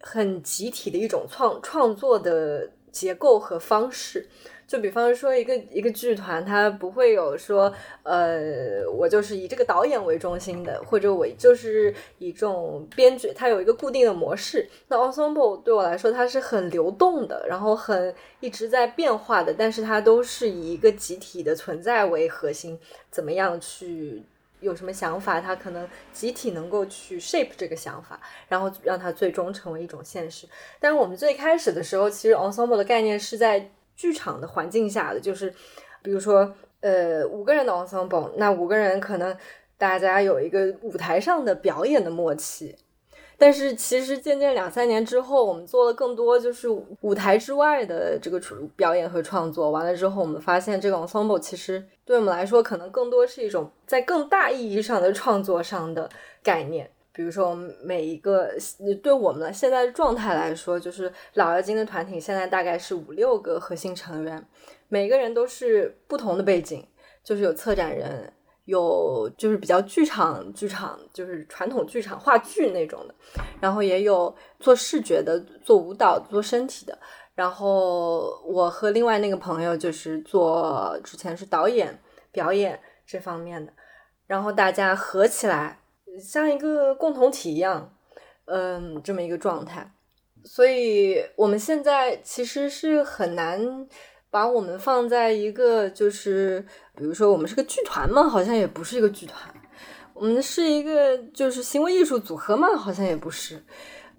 [0.00, 4.28] 很集体的一种创创作的结构和方式。
[4.66, 7.72] 就比方说，一个一个剧团，它不会有说，
[8.02, 14.68] 呃，我就是以这个导演为中心的，或者我就是以这种编剧，它有一个固定的模式。
[14.88, 22.78] 那 ensemble 对我来说，它是很流动的，然后很一直在变化的，但是它都是以一个集体的存在为核心。
[23.10, 24.22] 怎么样去
[24.60, 30.48] 有什么想法，它可能集体能够去 shape 这个想法，然后让它最终成为一种现实。
[30.80, 33.70] 但是我们最开始的时候，其实 ensemble 的概念是在。
[33.96, 35.52] 剧场的环境下的，就是
[36.02, 39.36] 比如说，呃，五个人的 ensemble，那五个人可能
[39.78, 42.76] 大家有一个舞台上的表演的默契，
[43.36, 46.68] 但是其实渐渐两三年之后，我们做了更多就是
[47.00, 48.40] 舞台之外的这个
[48.76, 49.70] 表演和创作。
[49.70, 56.08] 完了之后，我们发现这个 ensemble 其实对我们来说，可能更多是一种在更大意义上的创作上的
[56.42, 56.90] 概念。
[57.14, 58.50] 比如说，每一个
[59.02, 64.44] 对我们现在的状态来说，就是老妖精的团体现在大概是五六个核心成员，
[64.88, 66.86] 每个人都是不同的背景，
[67.22, 68.32] 就是有策展人。
[68.66, 73.14] 有就是比较剧场剧场，就是传统剧场话剧那种的，
[73.60, 76.98] 然后也有做视觉的、做舞蹈、做身体的。
[77.34, 82.00] 然后我和另外那个朋友就是做之前是导演、
[82.32, 83.70] 表演这方面的。
[84.26, 85.78] 然后大家合起来
[86.20, 87.94] 像一个共同体一样，
[88.46, 89.92] 嗯，这么一个状态。
[90.44, 93.86] 所以我们现在其实是很难。
[94.30, 96.58] 把我们放在一个就是，
[96.96, 99.38] 比如说我们是个剧团嘛，好像也不是一个剧团；
[100.12, 103.58] 我们是一个就是行为艺术组合嘛，好像也不是；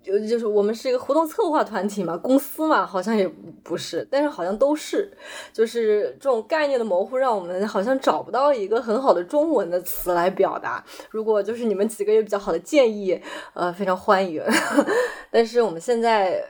[0.06, 3.28] 就就是我们是一个活动策划团体嘛，公司嘛，好像也
[3.64, 4.08] 不是。
[4.12, 5.12] 但是好像都是，
[5.52, 10.84] 就是这种概念的模糊，让我们好像找不到一个很好的中文的词来表达。
[11.10, 13.20] 如果就是你们几个有比较好的建议，
[13.54, 14.44] 呃，非常欢迎。
[15.32, 16.46] 但是我们现在。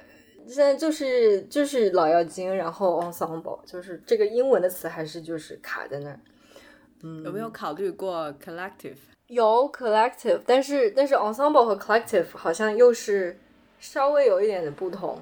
[0.48, 6.20] 现在就是就是老妖精，然后 ensemble，就是这个英文的词还是就是卡在那儿。
[7.02, 8.94] 嗯，有没有考虑过 collective？
[9.26, 13.40] 有 collective，但是但是 ensemble 和 collective 好像又是
[13.86, 15.22] 稍微有一点点不同。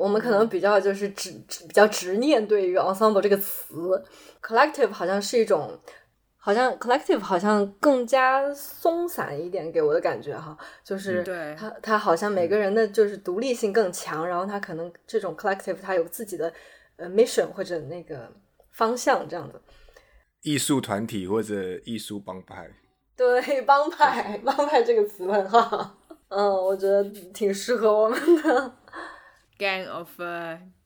[0.00, 1.32] 我们可能比较就是执
[1.68, 4.02] 比较执念对于 ensemble 这个词
[4.42, 5.78] ，collective 好像是一种。
[6.44, 16.52] 好像 collective 好像更加松散一点，给我的感觉哈，就是对它它好像每个人的就是独立性更强，然后它可能这种 collective 它有自己的
[16.96, 18.28] 呃 mission 或者那个
[18.72, 19.62] 方向这样子。
[20.40, 22.68] 艺术团体或者艺术帮派。
[23.16, 25.96] 对，帮派帮派这个词很好，
[26.34, 28.72] 嗯，我觉得挺适合我们的。
[29.58, 30.08] Gang of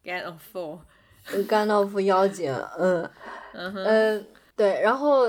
[0.05, 3.09] gang of four，gang of 妖精，嗯
[3.55, 4.27] 嗯。
[4.57, 5.29] 对，然后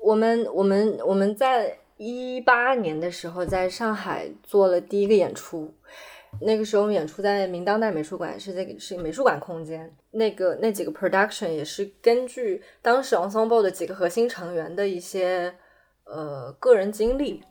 [0.00, 5.74] 我们我们我们在一八年的时候在上海做了第一个演出，
[6.40, 9.94] 那个时候演出在明当代美术馆，是在是美术馆空间。
[10.12, 15.54] 那个那几个 production 也是根据当时 ensemble 的几个核心成员的一些
[16.04, 17.42] 呃个人经历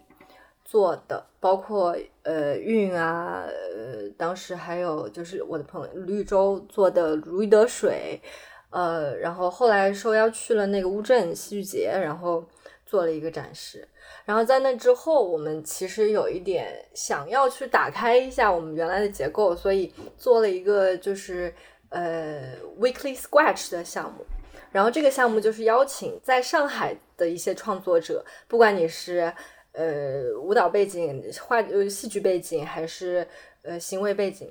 [0.67, 8.21] 做的，包括呃韵啊，呃当时还有就是我的朋友绿洲做的如鱼得水。
[8.69, 12.43] 呃，然后后来受邀去了那个乌镇戏剧节，然后
[12.85, 13.87] 做了一个展示。
[14.25, 21.51] 然后在那之后，我们其实有一点想要去打开一下我们原来的结构，所以做了一个就是
[21.89, 24.25] 呃 weekly scratch 的项目。
[24.69, 29.33] 然后这个项目就是邀请在上海的一些创作者，不管你是
[29.73, 33.27] 呃舞蹈背景、画呃戏剧背景，还是
[33.63, 34.49] 呃行为背景。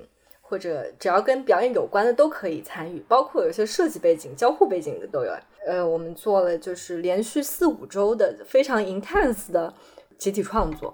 [0.49, 5.37] 或者只要跟表演有关的都可以参与，包括有些设计背景、交互背景的都有。
[5.65, 9.73] 呃，我们做了就是连续四五周的非常 intense 的
[10.17, 10.93] 集体创作，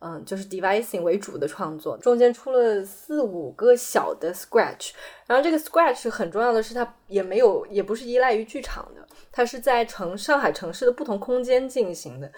[0.00, 4.90] 嗯，就是 devising 为主的创作，中间出了四五个小的 scratch。
[5.26, 9.00] 然后这个 scratch 很重要的是，它也没有，也不是依赖于剧场的，
[9.32, 12.30] 它是在城上海城市的不同空间进行的。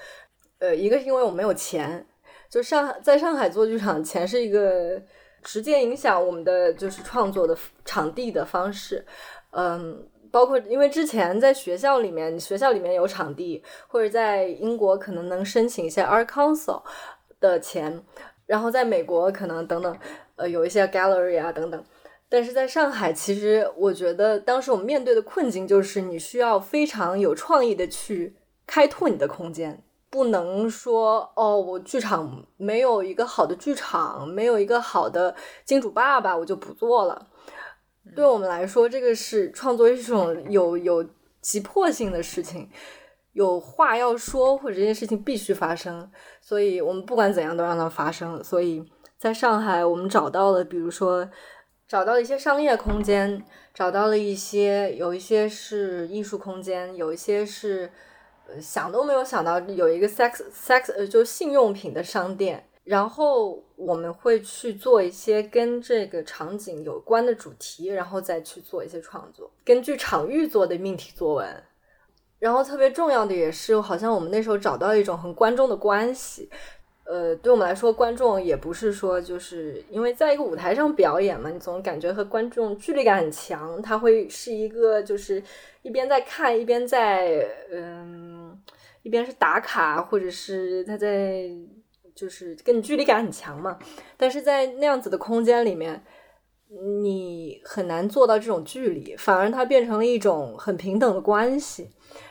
[0.58, 2.06] 呃，一个是因为我没有钱，
[2.48, 5.02] 就上在上海做剧场，钱是一个。
[5.40, 9.06] 直接影响我们的就是创作的场地的方式，
[9.52, 16.82] 嗯，包括因为之前在学校里面，学校里面有场地，或者在英国可能能申请一些 Art Council
[17.38, 18.02] 的钱，
[18.46, 19.96] 然后在美国可能等等，
[20.34, 21.82] 呃，有一些 Gallery 啊等等，
[22.28, 28.34] 但是在上海，其实我觉得当时我们面对的困境就是你需要非常有创意的去
[28.66, 29.80] 开拓你的空间。
[30.10, 37.28] 不能说哦，我剧场没有一个好的剧场，没有一个好的金主爸爸，我就不做了。
[38.16, 41.06] 对我们来说，这个是创作一种有有
[41.42, 42.70] 急迫性的事情，
[43.32, 48.42] 有话要说，或者这件事情必须发生，所以我们不管怎样都让它发生。
[48.42, 48.82] 所以
[49.18, 51.28] 在上海，我们找到了，比如说
[51.86, 53.44] 找到了一些商业空间，
[53.74, 57.90] 找到了一些有一些是艺术空间，有一些是。
[58.60, 71.62] 想都没有想到有一个 sex sex 呃，就性用品的商店，然后我们会去做一些跟这个场景有关的主题，然后再去做一些创作，根据场域做的命题作文。
[72.38, 76.48] 然后特别重要的也是，好像我们那时候找到一种很观众的关系。
[77.08, 85.42] 呃，对我们来说，观众也不是说就是因为在一个舞台上表演嘛，你总感觉和观众距离感很强，他会是一个就是
[85.80, 88.54] 一边在看，一边在嗯，
[89.02, 91.48] 一边是打卡，或者是他在
[92.14, 93.78] 就是跟你距离感很强嘛。
[94.18, 96.04] 但是在那样子的空间里面，
[97.00, 101.88] 你很难做到这种距离，反而它变成了一种很平等的关系。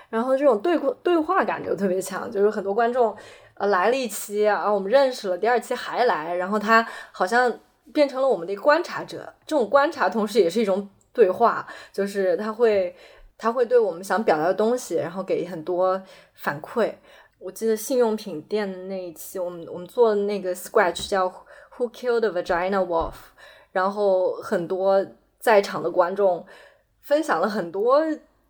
[0.09, 3.13] 然后这种对对话感就特别强，就是很多观众
[3.57, 7.51] 呃来了一期啊，我们认识了，第二期还来，然后他好像
[7.93, 9.33] 变成了我们的一个观察者。
[9.45, 12.95] 这种观察同时也是一种对话，就是他会
[13.37, 16.01] 他会对我们想表达的东西，然后给很多
[16.35, 16.93] 反馈。
[17.39, 21.27] 我记得信用品店的那一期，我们我们做的那个 scratch 叫
[21.77, 23.13] Who Killed the Vagina Wolf，
[23.71, 25.05] 然后很多
[25.39, 26.45] 在场的观众
[27.01, 28.01] 分享了很多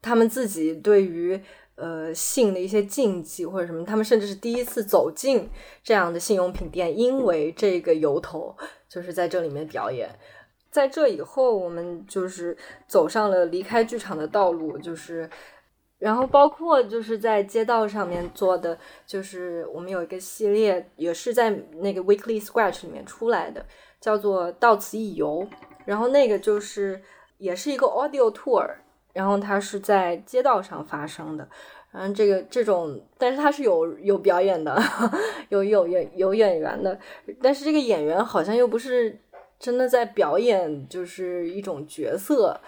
[0.01, 1.41] 他们自己对于
[1.77, 5.49] 呃性的一些禁忌或者什么，他们甚至是第一次走进
[5.81, 8.53] 这样的信用品店，因为这个由头
[8.89, 10.09] 就是在这里面表演。
[10.69, 12.55] 在这以后，我们就是
[12.87, 15.29] 走上了离开剧场的道路，就是。
[15.99, 23.65] 然后包括就是在街道上面做的，就是我们有一个系列，也是在那个 Weekly Scratch 里面出来的，
[23.99, 25.47] 叫做到此一游。
[25.85, 27.01] 然后那个就是
[27.39, 28.75] 也是一个 Audio Tour，
[29.17, 31.49] 然后它是在街道上发生的。
[31.91, 34.79] 嗯，这个这种，但是它是有有表演的，
[35.49, 36.99] 有有演有演员的，
[37.41, 39.19] 但是这个演员好像又不是
[39.57, 42.59] 真的在表演，就是一种角色。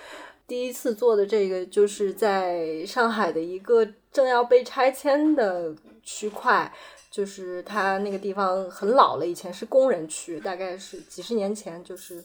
[0.47, 6.73] 第一次做的这个就是在上海的一个正要被拆迁的区块，
[7.11, 12.23] 就是它那个地方很老了，以前是工人区，大概是几十年前，就是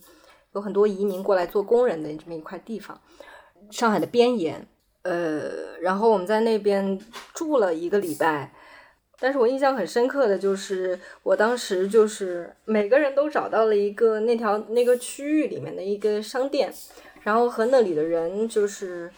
[0.55, 2.99] 有很多移民过来做工人的这么一块地方，
[3.75, 4.66] 上海的边沿。
[5.03, 6.99] 呃，然后我们在那边
[7.35, 8.53] 住了一个礼拜，
[9.20, 16.72] 但是我印象很深刻的就是，我当时就是每个人都找到了一个那条那个区域里面的一个商店。
[17.22, 19.11] 然后和那里的人就是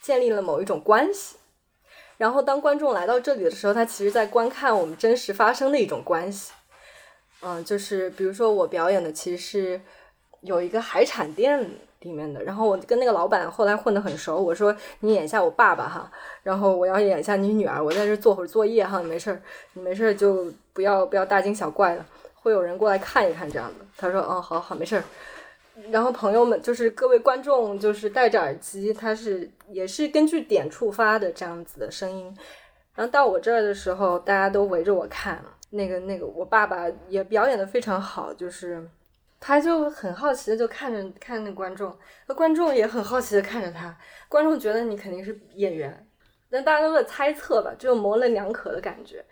[0.00, 1.36] 建立了某一种关系，
[2.16, 6.52] 然后当观众来到这里的时候，他其实在观看我们真实发生的一种关系。
[7.42, 9.80] 嗯，就是比如说我表演的其实是
[10.40, 11.70] 有一个海产店
[12.04, 16.10] 里面的，然后我跟那个老板后来混得很熟，我说你演一下我爸爸哈，
[16.42, 19.42] 然后我要演一下你女儿，我在这做会儿作业哈，没事儿，
[19.72, 23.84] 你没事儿就不要不要大惊小怪的，会有人过来看一看这样的。
[23.96, 25.02] 他说嗯，好好没事儿。
[25.90, 32.32] 然后朋友们，就是各位观众，就是戴着耳机，他是也是根据点触发的这样子的声音。
[32.94, 35.42] 然后到我这儿的时候，大家都围着我看。
[35.70, 38.88] 那个那个，我爸爸也表演的非常好，就是
[39.46, 41.94] 他就很好奇的就看着看那观众，
[42.26, 43.94] 那观众也很好奇的看着他。
[44.26, 46.08] 观众觉得你肯定是演员，
[46.48, 49.22] 但大家都在猜测吧，就模棱两可的感觉，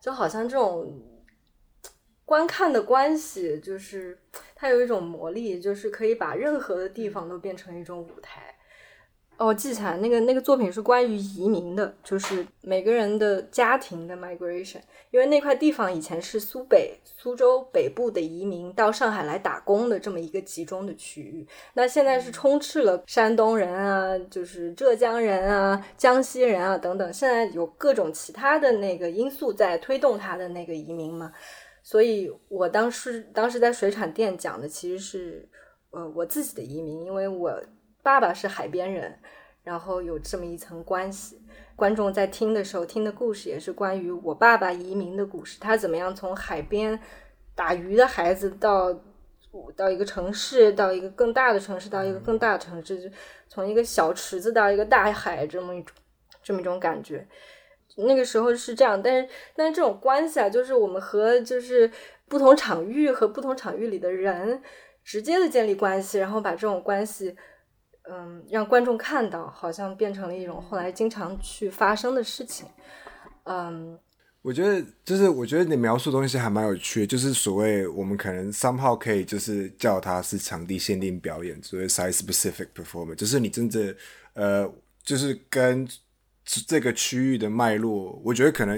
[0.00, 1.02] 就好像这种。
[2.24, 4.16] 观看的关系就是
[4.54, 8.47] 它有一种魔力，就是可以把任何的地方都变成一种舞台。
[9.38, 14.80] 哦，记起来，那个那个作品是关于移民的，就是每个人的家庭的 migration。
[15.12, 31.32] 因为那块地方以前是苏北、苏州北部的移民到上海来打工的这么一个集中的区域，那现在是充斥了山东人啊，就是浙江人啊、江西人啊等等，现在有各种其他的那个因素在推动他的那个移民嘛。
[31.84, 35.48] 所以我当时当时在水产店讲的其实是，
[35.90, 37.58] 呃，我自己的移民，因为我
[38.08, 39.18] 爸爸是海边人，
[39.62, 41.38] 然后有这么一层关系。
[41.76, 46.98] 观众在听的时候听的故事也是关于我爸爸移民的故事，他怎么样从海边
[47.54, 48.98] 打鱼的孩子到
[49.76, 53.14] 到一个城市，到一个更大的城市，到一个更大的城市，就
[53.46, 55.94] 从一个小池子到一个大海，这么一种
[56.42, 57.28] 这么一种感觉。
[57.96, 61.90] 那个时候是这样，但是但是这种关系啊，就是我们和就是
[62.26, 64.62] 不同场域和不同场域里的人
[65.04, 67.36] 直接的建立关系，然后把这种关系，
[68.10, 72.66] 嗯，让观众看到，好像变成了一种后来经常去发生的事情。
[73.44, 73.98] 嗯，
[74.42, 83.94] 我觉得就是我觉得你描述的东西还蛮有趣的，就是所谓我们可能 somehow 可以就是叫它是场地限定表演，所谓 size specific performance，就是你真的
[84.34, 85.88] 呃，就是跟。
[86.66, 88.74] 这个区域的脉络，我觉得可能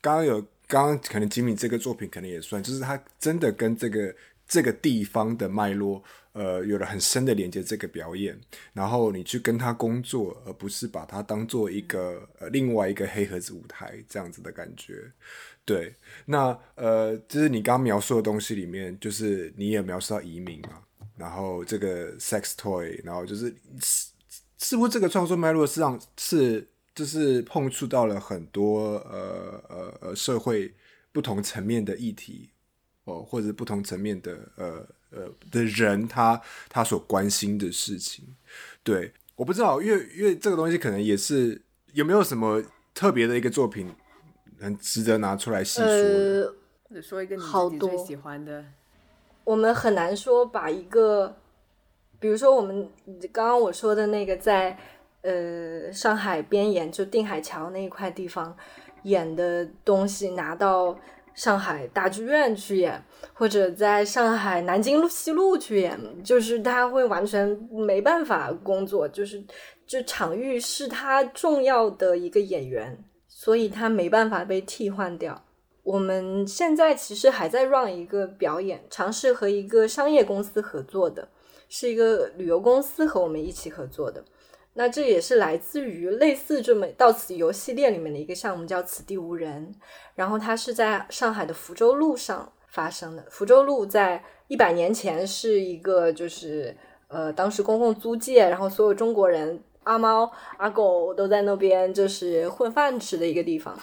[0.00, 4.14] 刚刚有刚刚可能吉米这个作品可能也算，就是他真的跟这个
[4.48, 6.02] 这个地方的脉络，
[6.34, 7.62] 呃，有了很深的连接。
[7.62, 8.38] 这个表演，
[8.74, 15.10] 然后你去跟他工作，而不是把它当做一个呃另外一个黑盒子舞台这样子的感觉。
[15.64, 15.94] 对，
[16.26, 20.82] 那呃，就是你刚刚描述的东西里面，就是你也描述到移民嘛，
[21.16, 24.12] 然后这个 sex toy，然后就是似
[24.58, 26.68] 似乎这个创作脉络实际上是。
[26.96, 30.72] 就是碰触到了很多呃呃呃社会
[31.10, 32.50] 不同层面的议题
[33.02, 38.24] 哦，或者不同层面的呃呃的人，他他所关心的事情。
[38.82, 41.60] 对，我不知道，因为因为这个东西可能也是
[41.92, 42.62] 有没有什么
[42.92, 43.90] 特别的一个作品
[44.60, 46.54] 很值得拿出来细说。
[46.86, 48.64] 或者说一个你自己最喜欢的。
[49.42, 51.36] 我们很难说把一个，
[52.20, 52.88] 比如说我们
[53.32, 54.78] 刚刚我说的那个在
[55.22, 58.56] 呃上海边沿就定海桥那一块地方
[59.02, 60.96] 演的东西拿到
[61.34, 69.44] 上海大剧院去演，或者在上海南京路西路去演，就是他会完全没办法工作，就是
[69.86, 73.04] 就场域是他重要的一个演员。
[73.36, 75.44] 所以他没办法被替换掉。
[75.82, 81.28] 我们现在其实还在 run 一个表演，尝试和一个商业公司合作的，
[81.68, 84.24] 是一个旅游公司和我们一起合作的。
[84.74, 89.74] 那这也是来自于类似这么到此游系列里面的一个项目，叫此地无人。
[90.14, 93.24] 然后它是在上海的福州路上发生的。
[93.30, 96.76] 福州路在一百年前是一个就是
[97.08, 99.62] 呃当时公共租界，然后所有中国人。
[99.84, 103.78] 阿猫阿狗都在那边，就是混饭吃的一个地方。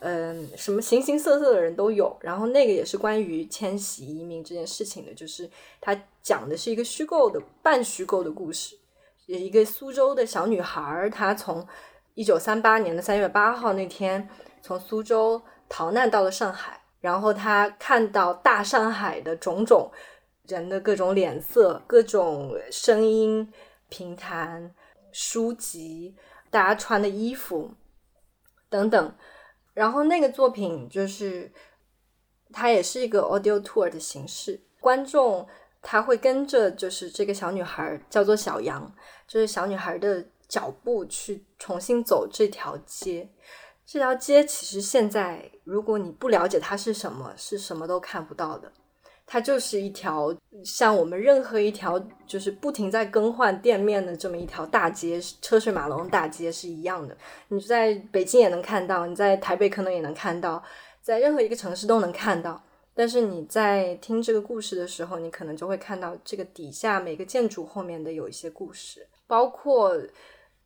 [0.00, 2.16] 嗯，什么形形色色的人都有。
[2.20, 5.48] 然后那个也是关于迁徙移民这件事情的，就是
[5.80, 8.76] 他讲的是一个虚构的、半虚构的故事。
[9.26, 11.66] 一个苏州的小女孩，她从
[12.14, 14.28] 一九三八年的三月八号那天
[14.62, 19.90] 从苏州逃难到了上海，然后她看到大上海的种种
[20.48, 23.52] 人的各种脸色、各种声音、
[23.88, 24.74] 平谈。
[25.18, 26.14] 书籍，
[26.50, 27.70] 大家穿的衣服
[28.68, 29.14] 等等，
[29.72, 31.50] 然后那个作品就是
[32.52, 35.48] 它也是一个 audio tour 的形式，观众
[35.80, 38.94] 他会跟着就是这个小女孩叫做小杨，
[39.26, 43.28] 就是小女孩的脚步去重新走这条街。
[43.84, 48.72] 这条街其实现在如果你不了解它是什么，是什么都看不到的。
[49.28, 50.32] 它就是一条
[50.64, 51.98] 像我们任何一条
[52.28, 57.16] 就是不停在更换店面的这么一条大街，车水马龙大街是一样的。
[57.48, 60.62] 你在北京也能看到，你在台北可能也能看到，
[61.02, 62.62] 在任何一个城市都能看到。
[62.94, 69.96] 但是你在听这个故事的时候，你可能就会看到这个底下每个建筑后面的有一些故事，包括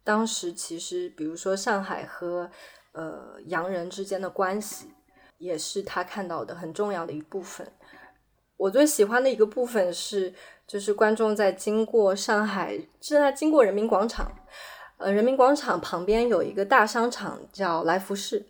[0.03, 2.51] 当时其实比如说上海和
[2.93, 4.93] 呃洋人之间的关系，
[5.39, 7.67] 也是他看到的很重要的一部分。
[8.57, 10.35] 我最喜欢的一个部分是，
[10.67, 14.31] 就是观众在经过上海，是在经过人民广场，
[14.99, 18.45] 呃，人民广场旁边有一个大商场叫来福士，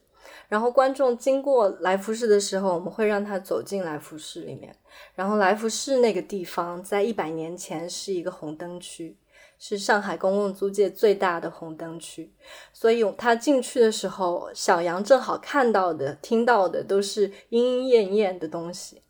[0.48, 4.74] 然后观众经过来福士的时候，我们会让他走进来福士里面，
[5.14, 9.16] 然后来福士那个地方在一百年前是一个红灯区，
[9.60, 12.32] 是上海公共租界最大的红灯区，
[12.72, 19.02] 所以他进去的时候，小杨正好看到的、听到的都是莺莺燕燕的东西。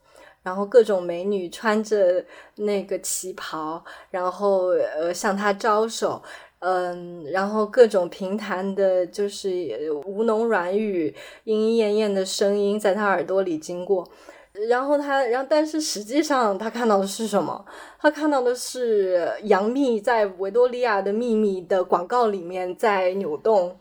[0.43, 2.25] 然后各种美女穿着
[2.57, 6.23] 那个旗袍，然后呃向他招手，
[6.61, 14.09] 嗯，然后各种平谈的，就是吴侬软语、莺莺燕燕的声音在他耳朵里经过，
[14.69, 17.65] 然后他，然后但是实际上他看到的是什么？
[17.99, 23.77] 他看到的是杨幂在维多利亚的秘密的广告里面在扭动。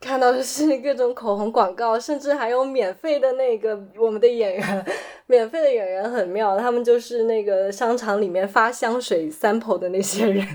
[0.00, 4.84] 看到的是各种口红广告，甚至还有免费的那个我们的演员，
[5.26, 10.46] 免费的演员很妙，他们就是那个商场里面发香水 sample 的那些人，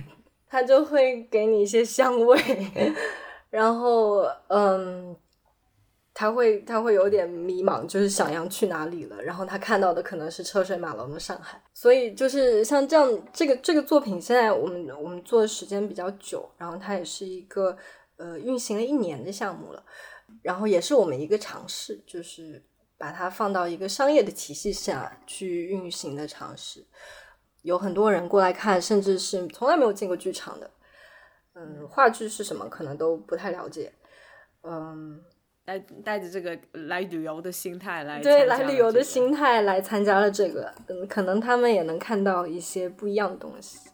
[0.47, 2.39] 他就会给你一些香味，
[3.49, 5.15] 然后嗯，
[6.19, 17.77] 他会他会有点迷茫，就是想要去哪里了，然后他看到的可能是车水马龙的上海，所以就是像这样这个这个作品，现在我们我们做的时间比较久，然后它也是一个。
[18.21, 19.81] 呃，运行了一年的项目了，
[20.41, 22.61] 然后也是我们一个尝试，就是
[22.97, 26.85] 把它放到一个商业的体系下去运行的尝试。
[27.61, 30.69] 有很多人过来看，甚至是从来没有进过剧场的，
[31.53, 33.93] 嗯，话剧是什么可能都不太了解，
[34.63, 35.23] 嗯，
[35.69, 36.57] 带带着这个
[36.87, 43.89] 来旅游的心态来，对，来旅游的心态来参加了这个，嗯，可能他们也能看到一些不一样的东西。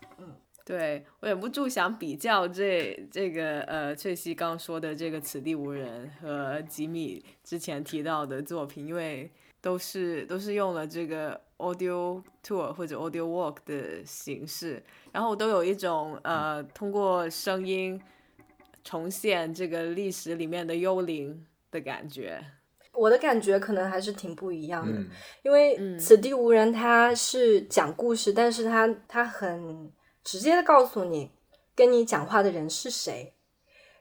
[0.63, 9.29] 对我忍不住想比较这这个呃，翠西刚说的这个“此地无人”和吉米之前提到的作品，因为
[9.61, 18.01] 都是都是用了这个 audio tour 或者 audio walk 的形式，然后都有一种呃通过声音
[18.83, 21.45] 重现这个历史里面的幽灵
[21.75, 22.43] 的感觉。
[22.93, 24.97] 我的感觉可能还是挺不一样的，
[25.43, 29.91] 因为“此地无人”他是讲故事，但是他他很。
[30.23, 31.29] 直接的告诉你，
[31.75, 33.35] 跟你讲话的人是谁。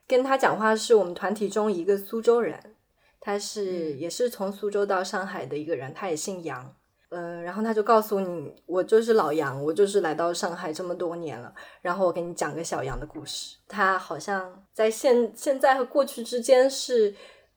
[0.08, 2.58] 跟他讲话是我们团体中一个苏州人，
[3.20, 6.74] 他是也是从苏州到上海的一个人，他也姓杨。
[7.10, 11.54] 呃，然后他就告诉你，我就是老杨，我就是来到上海这么多年了。
[11.82, 13.58] 然后我给你讲个小杨的故事。
[13.68, 17.14] 他好像在现现在和过去之间是，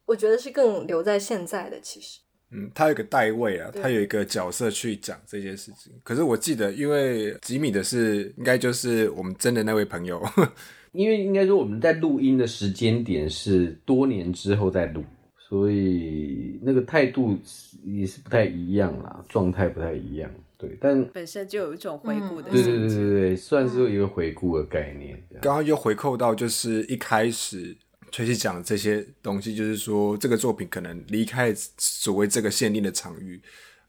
[0.07, 1.79] 我觉得是更留在现在的。
[1.81, 5.91] 其实，嗯，他有个代位啊，他有一个角色去讲这件事情。
[6.01, 10.23] 可是我记得，因为吉米的是应该就是我们真的那位朋友，
[10.93, 15.03] 因为应该说我们在录音的时间点是多年之后再录，
[15.37, 17.37] 所以那个态度
[17.83, 20.31] 也是不太一样啦，状态不太一样。
[20.57, 25.21] 对，但本身就有一种回顾的，对对对对对，算是一个回顾的概念。
[25.41, 27.75] 刚刚又回扣到就是一开始。
[28.11, 33.41] 崔西讲这些东西，就是说这个作品可能离开所谓这个限定的场域，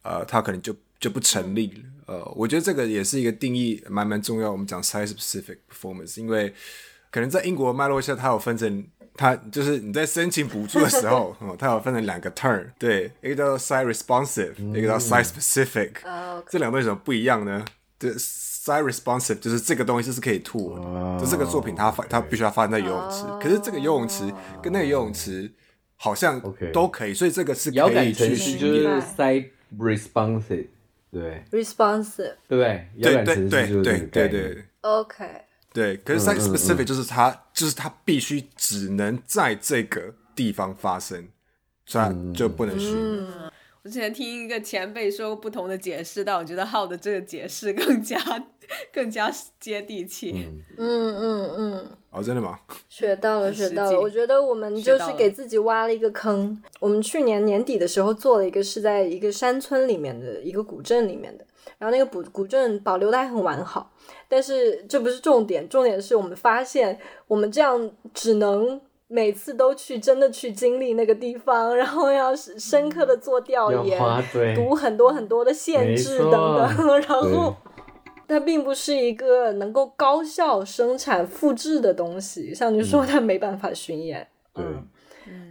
[0.02, 1.80] 呃，它可能就就不成立了。
[2.06, 4.50] 呃，我觉得这个也是一个定义蛮蛮重要。
[4.50, 6.52] 我们讲 size specific performance，因为
[7.10, 15.92] 可能在英国脉络下，它有分成，它就是你在申请补助的时候， 哦，它有分成两个 turn，对，一个叫 size responsive，一个叫 size specific，
[16.48, 17.64] 这两个为什么不一样呢？
[17.98, 18.12] 这
[18.68, 25.50] side responsive 就是这个东西是可以吐的，就这个作品它发它必须要发生在游泳池，可是这个游泳池跟那个游泳池
[25.96, 26.40] 好像
[26.72, 30.66] 都可以，所以这个是可以去就是 side responsive，
[31.10, 32.88] 对，responsive，对不对？
[33.00, 34.28] 对对对对对。
[34.28, 35.24] 对，OK，
[35.72, 41.26] 对，可是 side specific 就是它就是它必须只能在这个地方发生，
[41.84, 43.26] 所以就不能虚拟。
[43.84, 48.18] 之前听一个前辈说过不同的解释，但我觉得浩的这个解释更加
[48.92, 50.46] 更加接地气。
[50.76, 51.90] 嗯嗯嗯。
[52.10, 52.58] 哦，真的吗？
[52.88, 54.00] 学到了，学到了。
[54.00, 56.60] 我觉得我们就是给自己挖了一个坑。
[56.80, 61.44] 我们去年年底的时候做了一个，是在一个山村里面的一个古镇里面的，
[61.78, 63.92] 然后那个古古镇保留的还很完好。
[64.26, 68.80] 但是这不是重点，重点是我们发现我们这样只能。
[69.08, 73.98] 每次都去真的去经历那个地方，然后要深刻的做调研，
[74.54, 76.68] 读很多很多的限制等等，
[77.00, 77.56] 然后
[78.26, 82.54] 它并不是一个能够高效生产复制的东西。
[82.54, 84.28] 像你说，它没办法巡演。
[84.52, 84.64] 对，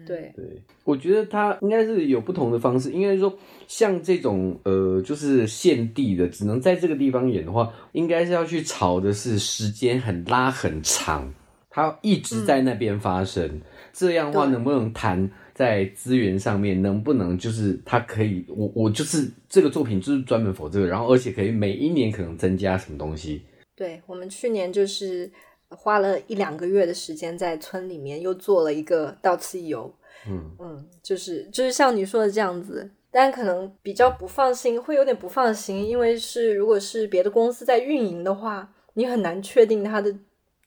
[0.06, 2.92] 对对，我觉得它应该是有不同的方式。
[2.92, 3.34] 应该说，
[3.68, 11.34] 像这种呃，就是限地的，只能在这个地方演的话，应该是要去炒的是时间很拉很长。
[11.78, 13.62] 它一直在那边发生，
[13.94, 16.82] 这样的话能不能谈在资源上面？
[16.82, 23.44] 能不能就是它可以，我我就是这个作品就是专门否这个，然后而且可以每一年可能增加什么东西？
[23.76, 25.32] 对我们去年就是
[25.70, 29.94] 花了一两个月的时间在村里面又做了一个到此一游，
[30.28, 40.16] 嗯嗯，就是就是像你说的这样子，但可能比较不放心，会有点不放心，因为是如果是别的公司在运营的话，你很难确定它的。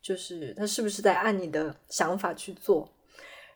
[0.03, 2.91] 就是他是不是在按你的想法去做，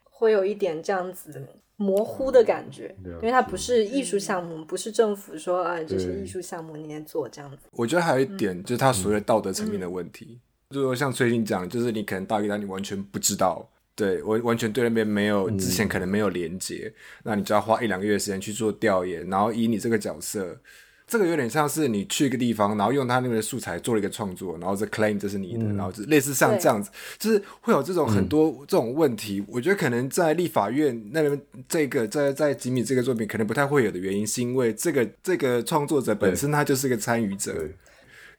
[0.03, 7.59] 会有一点这样子模糊的感觉，因为它不是艺术项目，不是政府说啊这是艺术项目你来做这样子。
[7.73, 10.39] 我觉得还有一点就是他所谓道德层面的问题，
[10.71, 16.93] 就说像最近讲，就是你可能大一个你完全不知道，对完完全对那边没有之前可能没有连接，
[17.25, 20.61] 那你就要花一两个月时间去做调研，然后以你这个角色。
[21.07, 29.45] 这个有点像是你去一个地方，然后用他那边的素材做了一个创作，然后这 claim 这是你的，然后就类似像这样子，就是会有这种很多这种问题。
[29.49, 37.53] 我觉得可能在立法院那边，这个在在吉米这个作品可能不太会有的原因，是因为这个这个创作者本身他就是一个参与者。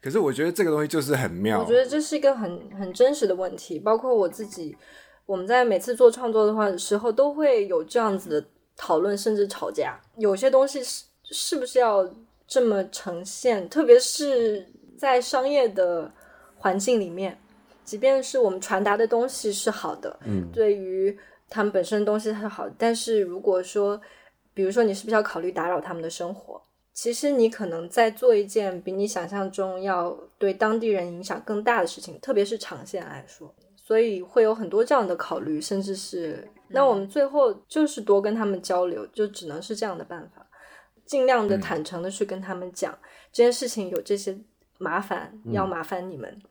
[0.01, 1.61] 可是我觉得这个东西就是很妙。
[1.61, 4.76] 我觉得这是一个很很真实的问题，包括我自己，
[5.28, 9.99] 我们在每次做创作的话时候都会有这样子的讨论，甚至吵架。
[10.18, 12.03] 有些东西是是不是要？
[12.47, 14.65] 这么呈现，特别是
[14.97, 16.11] 在商业的
[16.57, 17.37] 环境里面，
[17.83, 21.17] 即便是我们传达的东西是好的，嗯，对于
[21.49, 23.99] 他们本身东西是好的，但是如果说，
[24.53, 26.61] 比如说你是不是要考虑打扰他们的生活？
[26.93, 40.44] 其实你可能在做一件比你想象中要对当地人影响更大的事情，特别是长线来说，所以会有很多这样的考虑，甚至是那我们最后就是多跟他们交流，就只能是这样的办法。
[41.05, 42.97] 尽量的坦诚的去跟他们讲
[43.31, 44.37] 这件事情有这些
[44.77, 46.41] 麻烦，要麻烦你们。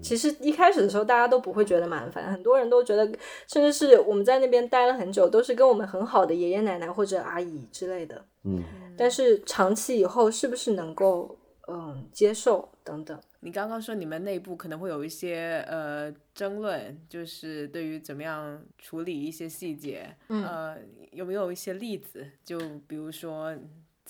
[0.00, 3.04] 其实一开始的时候大家都不会觉得麻烦，很多人都觉得，
[3.48, 8.24] 甚至是我们在那边待了很久，都是跟我们很好的爷爷奶奶或者阿姨之类的。
[8.44, 8.62] 嗯，
[8.96, 11.36] 但是长期以后是不是能够
[11.68, 13.20] 嗯接受等等？
[13.40, 20.76] 你刚刚说你们内部可能会有一些呃争论，就是对于怎么样处理一些细节，呃，
[21.10, 22.24] 有没有一些例子？
[22.44, 23.52] 就比如说。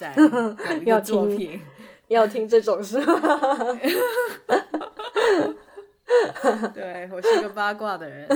[0.02, 0.12] 在
[0.84, 1.60] 要听
[2.08, 3.14] 要听这种是吗？
[6.74, 8.28] 对我是个八卦的人，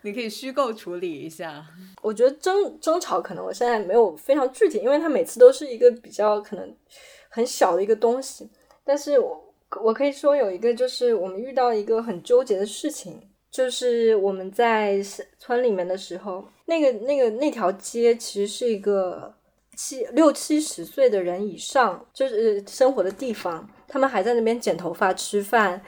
[0.00, 1.64] 你可以虚构处理一下。
[2.00, 6.74] 我觉得争争吵可能我现在没有非常具体，因为它每次都是一个比较可能
[7.28, 8.48] 很小的一个东西。
[8.82, 13.20] 但是我我可以说有一个，就是我们遇到一个很纠结的事情，
[13.50, 15.00] 就是我们在
[15.38, 19.32] 村里面的时候，那个那个那条街其实是一个。
[19.74, 25.82] 七六七十岁的人以上，就是生活的地方，他们还在那边剪头发、吃饭、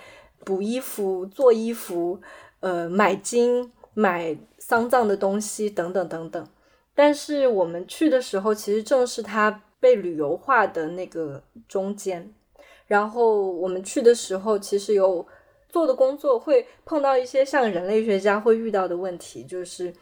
[0.45, 2.19] 补衣服、做衣服，
[2.61, 6.49] 呃，买金、买丧葬的东西等等等等。
[6.95, 12.33] 但是我们去的时候，其实正是它被旅游化的那个中间。
[12.87, 15.27] 然后我们去的时候，其实有
[15.69, 19.93] 做的工作会碰到一些像人类学家会遇到的问题，就是。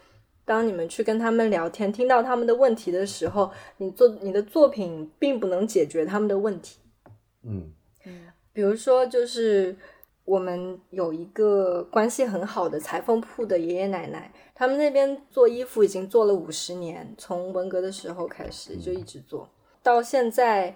[0.45, 6.79] 当你们去跟他们聊天，听到他们的问题的时候，你做你的作品并不能解决他们的问题。
[7.43, 7.71] 嗯
[8.05, 9.75] 嗯，比如说，就是
[10.25, 19.49] 我们有一个关系很好的裁缝铺的爷爷奶奶，他们那边做衣服已经做了五十年，从文革的时候开始就一直做
[19.81, 20.75] 到现在。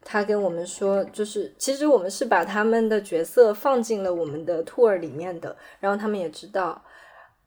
[0.00, 6.80] 他跟我们说，就是其实我们是把他们的角色放进了我们的 tour 里面的，然后他们也知道。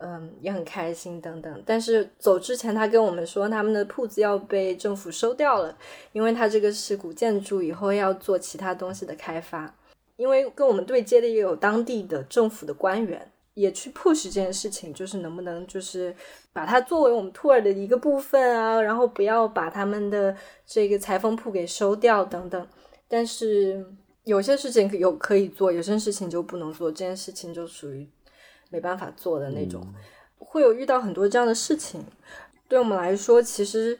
[0.01, 1.63] 嗯，也很开心等等。
[1.65, 5.77] 但是走之前，他跟我们说，他们的铺子要被政府收掉了，
[6.11, 9.73] 因为他这个是古建筑，以后要做其他东西的开发。
[10.17, 16.15] 因为跟我们对接的也有当地的政府的官员，也去 push 这件事情，就是能不能就是
[16.51, 20.35] 把它作为我们 tour 的一个部分啊，然后不要把他们的
[20.65, 22.67] 这个裁缝铺给收掉等等。
[23.07, 23.85] 但是
[24.23, 28.07] 有些事情有可以做，有些事情就不能做，这件事情就属于。
[28.71, 29.85] 没办法做的那种，
[30.39, 32.03] 会有遇到很多这样的事情。
[32.67, 33.99] 对我们来说，其实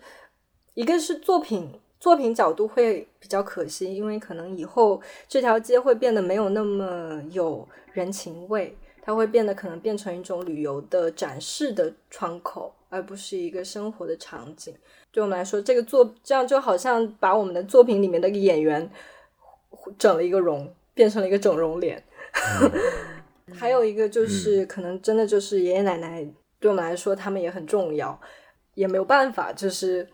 [0.74, 14.74] 一个是作品作品角度会比较可惜，因为可能以后这条街会变得没有那么有人情味，它会变得可能变成一种旅游的展示的窗口，而不是一个生活的场景。
[15.12, 18.90] 对我们来说，这个作这样就好像把我们的作品里面的演员
[20.00, 22.02] 整了一个容，变成了一个整容脸。
[23.54, 26.26] 还有一个就是，可能真的就是爷爷奶奶
[26.60, 28.20] 对我们来说，他们也很重要，
[28.76, 30.08] 也没有办法，就是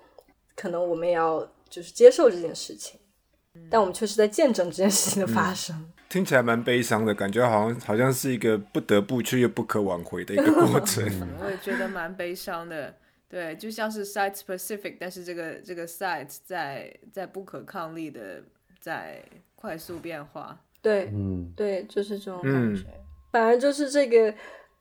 [0.56, 3.00] 可能我们也要就是接受这件事情，
[3.70, 5.92] 但我们却是在见证这件事情的发生。
[6.10, 11.04] 听起来蛮悲伤的，感觉好像好像是一个不得不却又不可挽回的一个过程。
[11.44, 12.96] 我也觉得蛮悲伤的，
[13.28, 18.42] 对，就像是 site specific，但是这个这个 site 在在不可抗力的
[18.80, 19.22] 在
[19.56, 20.58] 快速变化。
[20.82, 22.86] 对，嗯，对，就是这种感觉。
[23.38, 24.34] 反正就是这个，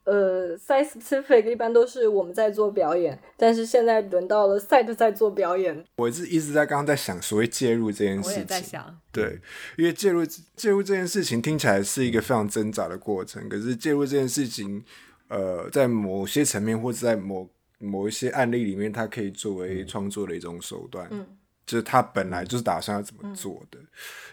[0.04, 5.84] 呃，site specific 一般都是我们在做表演，但是现在轮到了 site 在做表演。
[5.96, 8.32] 我是一直在刚刚在想所谓介入这件事情。
[8.32, 8.98] 我也在想。
[9.12, 9.38] 对，
[9.76, 14.82] 因为介入介入这件事情听起来是一个非常挣扎的过程，可是介入这件事情，
[15.28, 17.46] 呃，在某些层面或者在某
[17.78, 21.06] 某一些案例里面，它可以作为创作的一种手段。
[21.10, 21.26] 嗯。
[21.66, 23.78] 就是他本来就是打算要怎么做的。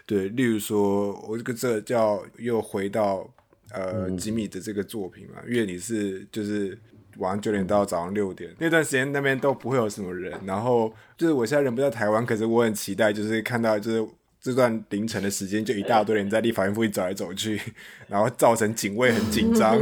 [0.06, 3.28] 对，例如说，我这个这叫又回到。
[3.74, 6.78] 呃，吉米的这个作品嘛，因为你是就是
[7.18, 10.32] 晚上九点到早上六点那段时间，那边都不会有什么人。
[10.46, 14.08] 然后就是我现在人不在台湾，可是我很期待，就是看到就是
[14.40, 17.60] 这段凌晨的时间，就一大堆人在立法院附近走来走去，
[18.06, 19.76] 然后造成警卫很紧张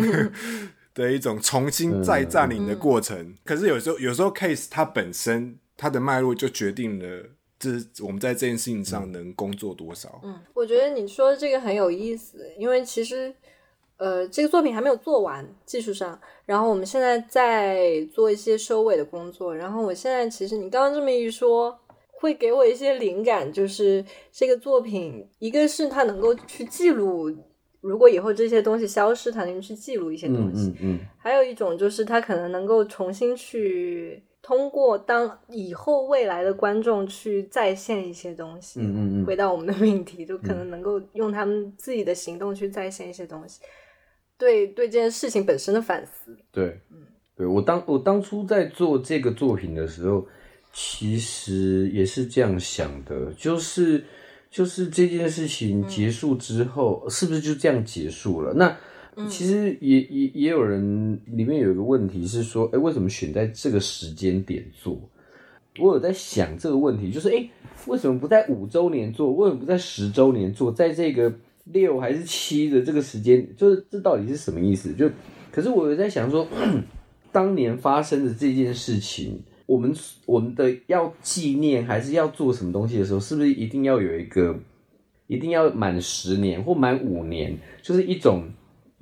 [0.94, 3.34] 的一种重新再占领的过程。
[3.44, 10.20] 可是有时候有时候 case 它本身它的脉络就决定了，就是我们在这件事情上能工作多少。
[10.22, 13.34] 嗯，我觉得你说的这个很有意思，因为其实。
[14.02, 16.20] 呃，这个作品还没有做完，技术上。
[16.44, 19.54] 然后我们现在在做一些收尾的工作。
[19.54, 21.78] 然后我现在其实你刚刚这么一说，
[22.10, 27.30] 会给我一些灵感，就是这个作品，一个是它能够去记录，
[27.80, 30.70] 如果以后这些东西消失，它能去记录一些东西。
[30.70, 30.98] 嗯嗯。
[31.16, 38.80] 还有一种就是它可能能够重新去通过当以后未来的观众去再现一些东西。
[38.80, 39.26] 嗯嗯嗯。
[39.26, 43.60] 回到我们的命题，就可能能够用他们自己的行动去再现一些东西。
[44.42, 46.36] 对对，这件事情本身的反思。
[46.50, 46.96] 对，嗯，
[47.36, 50.26] 对我当我当初在做这个作品的时候，
[50.72, 54.04] 其实也是这样想的，就是
[54.50, 58.52] 就是这件事情结束之后，是不是就这样结束了？
[58.52, 58.76] 那
[59.28, 64.98] 其实也也也有人里面有一个问题是说，哎，为什么选在这个时间点做？
[65.78, 67.48] 我有在想这个问题，就是哎，
[67.86, 69.32] 为什么不在五周年做？
[69.32, 70.72] 为什么不在十周年做？
[70.72, 71.32] 在这个。
[71.64, 74.92] 六还是七的这个时间，就是这到底是什么意思？
[74.94, 75.08] 就，
[75.52, 76.46] 可是我有在想说，
[77.30, 79.94] 当年发生的这件事情，我们
[80.26, 84.58] 我们的要纪念还是要做什么东西的时候，是不是一定要有一个，
[85.28, 88.42] 一定要满十年或满五年，就是一种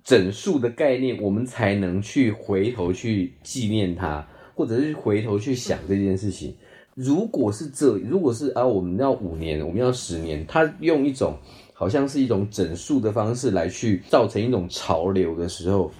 [0.05, 6.55] 整数的概念，我们才能去回头去纪念它，或者是回头去想这件事情。
[6.95, 11.35] 如果是这，如果是啊，我们要五年，我们要十年，他用一种。
[11.81, 15.91] 好像是一种整数的方式来去造成一种潮流的时候，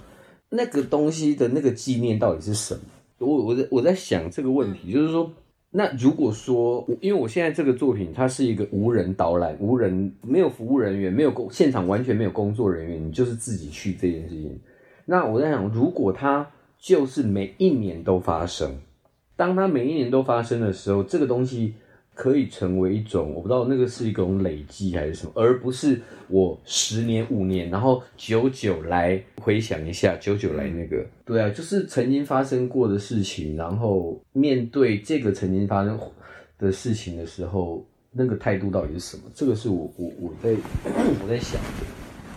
[0.47, 2.81] 那个东西的那个纪念到底是什么？
[3.17, 5.33] 我我在我在想这个问题，就是说，
[5.71, 14.59] 那如果说，因为我现在这个作品它是一个无人导览、无人没有服务人员、没有工现场完全没有工作人员，你就是自己去这件事情。
[15.05, 18.71] 那我在想，如果它就是每一年都发生，
[19.35, 21.73] 当它每一年都发生的时候，这个东西。
[22.21, 35.99] 可以成为一种，我不知道那个是一种累积还是什么，而不是我十年五年，然后久久来回想一下，久久来那个，对啊，就是曾经发生过的事情，然后面对这个曾经发生
[36.59, 39.23] 的事情的时候，那个态度到底是什么？
[39.33, 40.51] 这个是我我我在
[41.23, 41.87] 我在想的，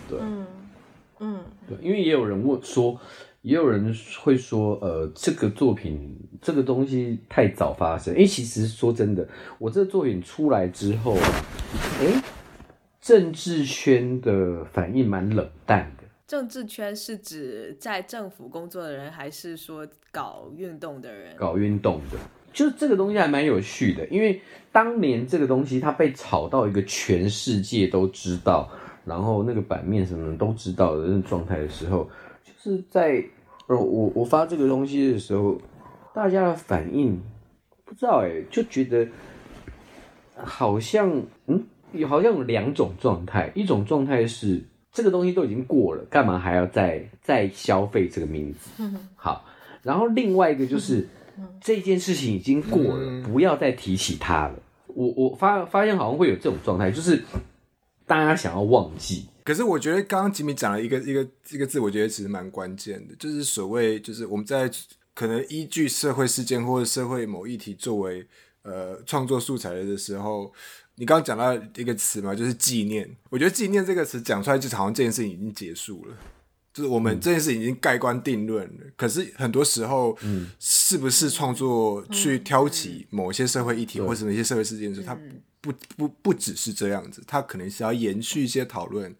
[0.09, 0.47] 对，嗯
[1.19, 2.99] 嗯，对，因为也有人问说。
[3.45, 8.11] 也有人会说，呃，这个作品这个东西太早发生。
[8.15, 9.29] 哎，其实说真的，
[9.59, 11.15] 我这个作品出来之后，
[12.01, 12.23] 哎，
[12.99, 16.03] 政治圈的反应蛮冷淡的。
[16.25, 21.35] 政治圈是指在政府工作的人，还是说搞运动的人？
[21.37, 22.17] 搞运动的，
[22.51, 24.03] 就这个东西还蛮有趣的。
[24.07, 24.41] 因为
[24.71, 28.67] 当年这个东西它被炒到一个全世界都知道，
[29.05, 32.09] 然后那个版面什么都知道的那种状态的时候，
[32.43, 33.23] 就是在。
[33.67, 35.59] 呃，我我发这个东西的时候，
[36.13, 37.19] 大家的反应
[37.83, 39.07] 不知道哎，就觉得
[40.35, 44.61] 好像嗯，有好像有两种状态，一种状态是
[44.91, 48.69] 这个东西都已经过了，干嘛还要再再消费这个名字？
[49.15, 49.43] 好，
[49.81, 51.07] 然后另外一个就是
[51.59, 54.55] 这件事情已经过了，不要再提起它了。
[54.87, 57.21] 我我发发现好像会有这种状态，就是
[58.05, 59.27] 大家想要忘记。
[59.45, 64.69] 可是我觉得刚刚吉米讲了一个一个一个字，我觉得其实蛮关键的，就是所谓就是我们在
[65.13, 68.25] 可能依据社会事件或者社会某议题作为
[68.63, 70.51] 呃创作素材的时候，
[70.95, 73.07] 你刚刚讲到一个词嘛，就是纪念。
[73.29, 76.17] 我觉得纪念这个词讲出来，就好像这件事情已经结束了，
[76.73, 78.83] 就是我们这件事已经盖棺定论了。
[78.97, 85.21] 可是很多时候，嗯，是不是创作去挑起某些社会议题或者某些社会事件的时候，它
[85.61, 89.15] 不不不只是这样子，它可能是要延续一些讨论。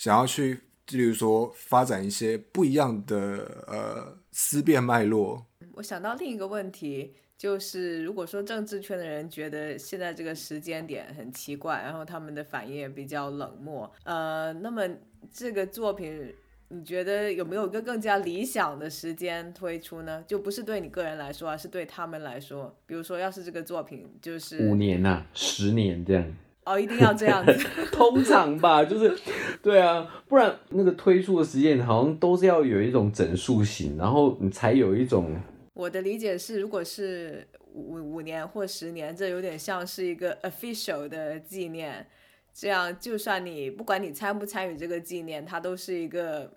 [0.00, 0.58] 想要去，
[0.92, 5.44] 例如说发展一些不一样的呃思辨脉络。
[5.74, 14.88] 我想到另一个问题，就是如果说政治圈的人觉得现在这个时间点很奇怪，然后他们的反应也比较冷漠，呃，那么
[15.30, 16.34] 这个作品
[16.68, 20.24] 你觉得有没有一个更加理想的时间推出呢？
[20.26, 22.74] 就不是对你个人来说，而是对他们来说。
[22.86, 26.34] 比如说，要是这个作品就是五年呐，十年这样。
[26.64, 27.52] 哦，一定要这样子，
[27.90, 29.16] 通常吧，就是，
[29.62, 35.34] 对啊，不然那个推出的时间好像都是要有一种整数型，然后你才有一种。
[35.74, 42.06] 我的理解是，如果是五五年或十年，这有点像是一个 official 的纪念，
[42.52, 46.52] 这样就算你不管你参不参与这个纪念，它都是一个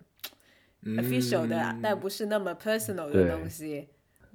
[0.84, 3.88] official 的，但不是那么 personal 的东西。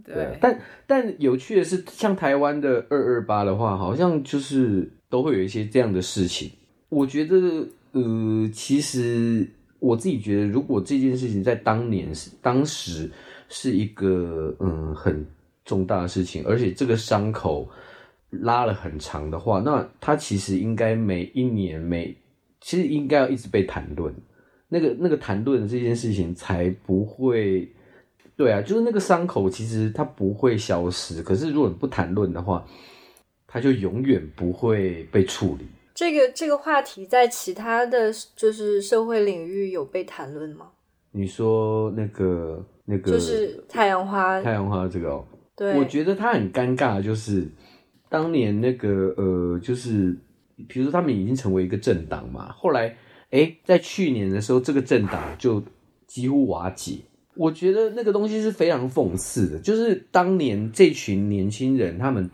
[0.04, 6.51] 对，但但有趣的是，像台湾的二二八的话，好像就是都会有一些这样的事情。
[6.89, 9.47] 我觉得，呃，其实
[9.80, 13.10] 我自己觉得，如果这件事情在当年是当时
[13.47, 15.26] 是一个嗯很
[15.66, 17.68] 重大的事情，而且这个伤口
[18.30, 22.16] 拉了很长的话，那它其实应该每一年每
[22.62, 24.14] 其实应该要一直被谈论，
[24.68, 27.68] 那个那个谈论这件事情才不会。
[28.36, 31.22] 对啊，就是那个伤口，其实它不会消失。
[31.22, 32.66] 可是如果你不谈论的话，
[33.52, 35.66] 它就永远不会被处理。
[35.95, 40.68] 这个这个话题在其他的就是社会领域有被谈论吗？
[41.12, 45.26] 你说那个那个就是太阳花，太阳花这个哦，
[45.56, 47.47] 对，我觉得它很尴尬，就是
[48.08, 50.16] 当年那个呃，就是
[50.68, 52.95] 比如说他们已经成为一个政党嘛，后来
[53.32, 55.62] 哎，在去年的时候，这个政党就
[56.08, 57.00] 几乎瓦解。
[57.36, 62.30] 我觉得那个东西是非常讽刺的，就是当年这群年轻人，他们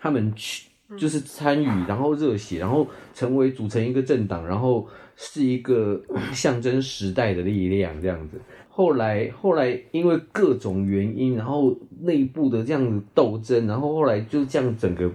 [0.00, 4.86] 他们去就是参与，然后热血，然后成为组成一个政党，然后
[5.16, 6.00] 是一个
[6.32, 8.40] 象征时代的力量这样子。
[8.68, 15.10] 后来后来因为各种原因，然后内部的这样子斗争，然后后来就这样整个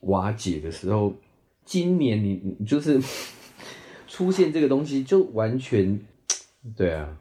[0.00, 1.12] 瓦解的时候，
[1.64, 3.00] 今年你就是
[4.06, 5.98] 出现这个东西，就完全
[6.76, 7.16] 对啊。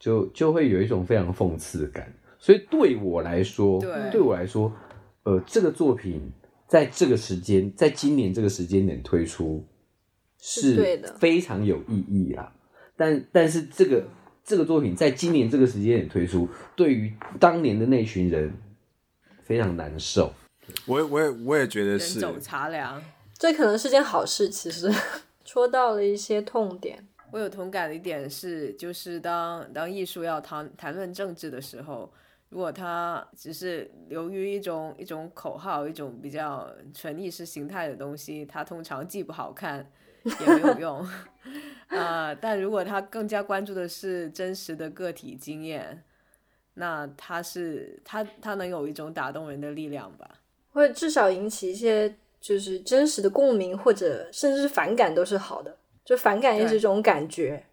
[0.00, 3.78] 就就会有一种非常讽刺感，所以对我来说，
[4.10, 4.72] 对我来说，
[5.24, 6.22] 呃，这个作品
[6.70, 9.66] 在这个时间，在今年这个时间点推出，
[10.38, 12.52] 是非常有意义啦。
[12.96, 14.06] 但但是这个
[14.44, 18.54] 这个作品在今年这个时间点推出，对于当年的那群人
[19.42, 20.32] 非常难受。
[20.86, 23.02] 我我也我也觉得是走茶凉，
[23.36, 24.48] 这可能是件好事。
[24.48, 24.88] 其实
[25.44, 27.04] 戳到了一些痛点。
[27.32, 32.12] 我有同感的一点是，就是当当艺术要谈谈论政治的时候，
[32.50, 39.88] 如果他只是流于一种一种口号，一种比较纯意识形态的东西，它通常既不好看
[40.24, 41.08] 也没有用。
[41.88, 46.02] 呃，但如果他更加关注的是真实的个体经验，
[46.74, 50.28] 那他是他他能有一种打动人的力量吧？
[50.72, 55.76] 或者至少引起一些就是真实的共鸣，或者甚至是反感都是好的。
[56.04, 57.64] 就反感也是一种感觉，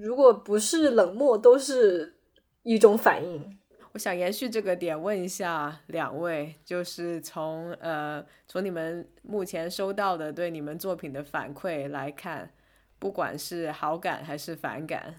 [0.00, 2.16] 如果不是冷漠，都是
[2.64, 3.58] 一种反应。
[3.94, 12.52] 我想延续这个点，问一下两位，就是从呃从你们目前收到的对你们作品的反馈来看，
[12.98, 15.14] 不管是好感还是反感，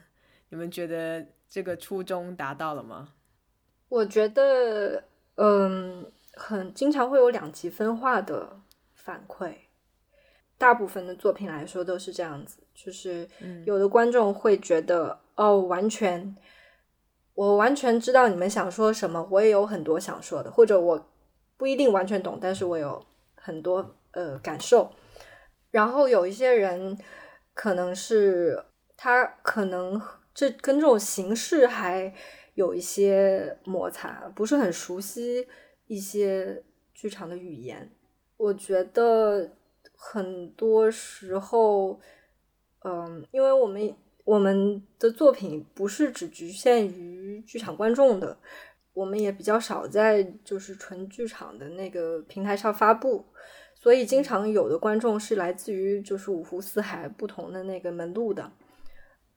[0.50, 3.14] 你们觉得这个初衷达到了吗？
[3.88, 5.06] 我觉得，
[5.36, 8.60] 嗯，很经常会有两极分化的
[8.94, 9.54] 反馈，
[10.58, 13.30] 大部分的作品来说都是这样子，就是
[13.64, 16.36] 有的观众会觉得，哦，完全。
[17.36, 21.06] 我完全知道你们想说什么，我也有很多想说的，或者我
[21.58, 23.06] 不一定完全懂，但是我有
[23.36, 24.90] 很多呃感受。
[25.70, 26.98] 然后有一些人
[27.54, 28.64] 可能是
[28.96, 30.02] 他可能
[30.34, 32.14] 这跟这种形式还
[32.54, 35.46] 有一些摩擦，不是很熟悉
[35.88, 36.64] 一些
[36.94, 37.92] 剧场的语言。
[38.38, 39.52] 我觉得
[39.94, 42.00] 很多时候，
[42.86, 43.94] 嗯，因为我们。
[44.26, 48.36] 我们的作品不是只局限于剧场观众的，
[48.92, 53.24] 我们也比较少在就是纯剧场的那个平台上发布，
[53.76, 58.52] 所以经常有的观众是来自于就是五湖四海不同的那个门路的。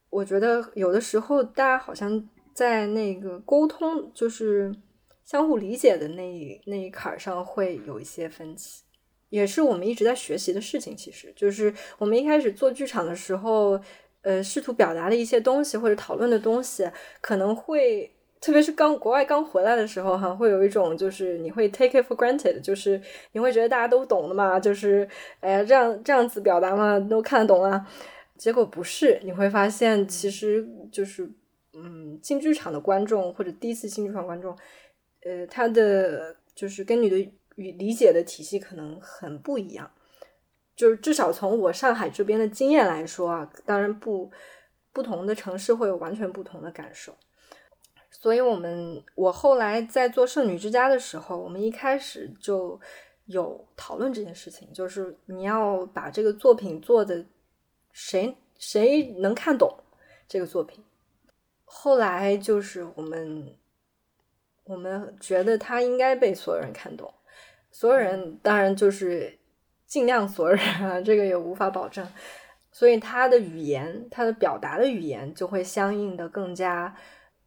[0.09, 4.75] 我觉得有的时候大家好像在那个沟通，就是
[5.23, 8.81] 相互理解的那一那一坎儿上会有一些分歧，
[9.29, 10.97] 也是我们一直在学习的事情。
[10.97, 13.79] 其实就是我们一开始做剧场的时候。
[14.21, 16.89] 呃，试图表达的一些东西或者讨论的东西，
[17.21, 18.11] 可能会，
[18.41, 23.01] 特别是刚国外刚回来的时候，哈，会有一种就是你会 take it for granted，就是
[23.31, 25.07] 你会觉得大家都懂的嘛，就是
[25.39, 27.87] 哎呀，这样这样子表达嘛，都看得懂啊。
[28.37, 31.29] 结果不是，你会发现其实就是，
[31.73, 34.57] 嗯，进剧场的观众或者第一次进剧场观众，
[35.25, 37.17] 呃，他的就是跟你的
[37.55, 39.91] 与理解的体系可能很不一样。
[40.79, 44.31] 就是至少从我上海这边的经验来说啊，当然不
[44.93, 47.13] 不同的城市会有完全不同的感受。
[48.09, 52.79] 所以，我们我后来在做《圣女之家》的时候，我们一开始就
[53.25, 57.25] 有讨论这件事情，就是你要把这个作品做的
[57.91, 59.69] 谁谁能看懂
[60.29, 60.81] 这个作品。
[61.65, 63.53] 后来就是我们
[64.63, 67.13] 我们觉得它应该被所有人看懂，
[67.69, 69.37] 所有人当然就是。
[69.89, 72.07] 尽量所有人啊，这个也无法保证，
[72.71, 76.95] 所以他的语言，他的表达的语言就会相应的更加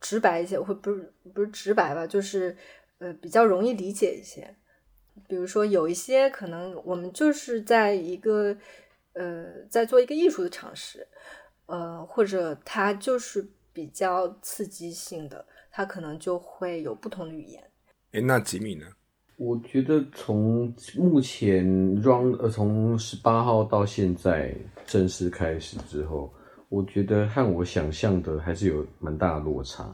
[0.01, 2.57] 直白一些，会不是不是直白吧，就是
[2.99, 4.55] 呃比较容易理解一些。
[5.29, 8.57] 比如说有一些可能我们就是在一个
[9.13, 11.07] 呃在做一个艺术的尝试，
[11.67, 17.63] 呃或者它就是比较刺激性的，它可能就会有不同的语言。
[18.11, 18.87] 哎，那吉米呢？
[19.45, 21.65] 我觉得从目前
[22.01, 24.55] run 呃从十八号到现在
[24.87, 26.33] 正式开始之后，
[26.69, 29.93] 我觉得和我想象的还是有蛮大的落差。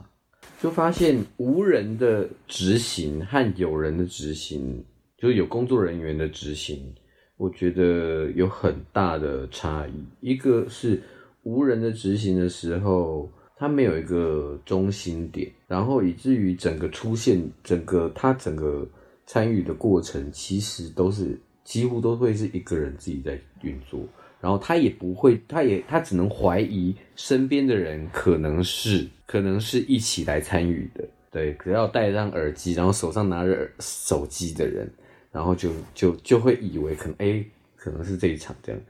[0.60, 4.84] 就发现无人的执行和有人的执行，
[5.16, 6.94] 就是有工作人员的执行，
[7.38, 10.04] 我觉得有很大的差异。
[10.20, 11.00] 一个是
[11.42, 13.26] 无人的执行的时候，
[13.56, 18.86] 它没有一个中心点，然后以至于整个出现整个它整个。
[19.28, 24.00] 参与的过程其实都是几乎都会是一个人自己在运作，
[24.40, 34.90] 然后他也不会，他也他只能怀疑身边的人可能是可能是一起来参与的，对，只要戴上耳机，然后手上拿着手机的人，
[35.30, 37.44] 然后就就就会以为可能哎
[37.76, 38.80] 可能是这一场这样，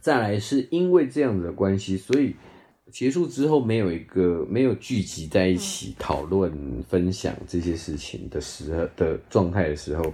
[0.00, 2.34] 再来是因为这样子的关系，所以。
[2.92, 6.52] 结束之后没有一个没有聚集在一起讨论
[6.88, 10.12] 分享这些事情的时候的状态的时候，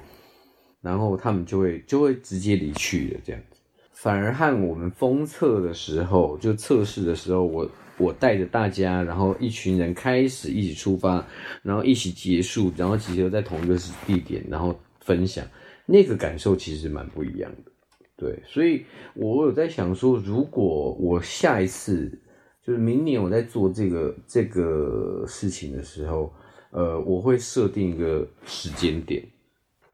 [0.80, 3.60] 然后他们就会就会直接离去了这样子。
[3.92, 11.26] 反而和我们封测的时候，就测试的时候，我我带着大家，然后一群人开始一起出发，
[11.62, 15.44] 然后一起结束，然后集合在同一个地点，然后分享，
[15.86, 17.72] 那个感受其实蛮不一样的。
[18.16, 22.18] 对，所以我有在想说，如果我下一次。
[22.66, 26.32] 就是明年我在做这个这个事情的时候，
[26.70, 29.24] 呃，我会设定一个时间点，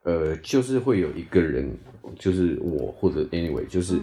[0.05, 1.77] 呃，就是会有一个人，
[2.19, 4.01] 就是我或者 anyway，就是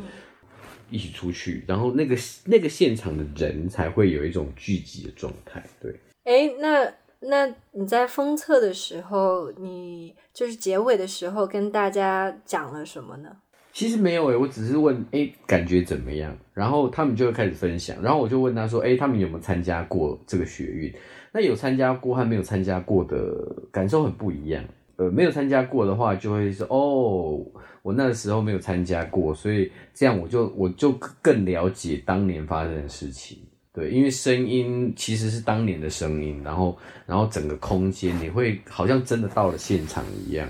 [0.92, 2.16] 一起出去，然后那个
[2.46, 5.66] 那个现场的人才会有一种聚集的状态。
[5.82, 13.36] 对，哎，那那你在封测的时候，你就是结尾的时候跟大家讲了什么呢？
[13.72, 20.94] 其实没有诶，我只是问诶感觉怎么样，然后他们就会开始分享，然后我就问他说，诶他们有没有参加过这个学运？
[21.32, 23.34] 那有参加过和没有参加过的
[23.72, 24.64] 感受很不一样。
[24.98, 27.40] 呃，没有参加过的话，就会说哦，
[27.84, 30.92] 我那时候没有参加过，所以这样我就我就
[31.22, 33.38] 更了解当年发生的事情。
[33.72, 40.50] 对，因为声音其实是当年的声音，然后然后整个空间你会好像真的到了现场一样。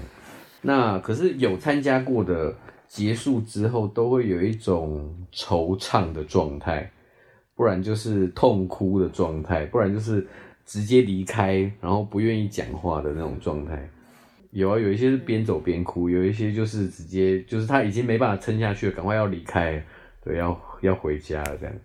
[0.61, 2.55] 那可是有参加过的，
[2.89, 6.91] 结束之后都会有一种惆怅的状态，
[7.55, 10.27] 不然就是痛哭的状态，不然就是
[10.65, 13.87] 直接离开，然后不愿意讲话的那种状态。
[14.49, 19.85] 有啊，有一些是边走边哭，有一些就是直接就是他已经没办法撑下去了，赶快要离开，
[20.23, 21.75] 对，要要回家了这样。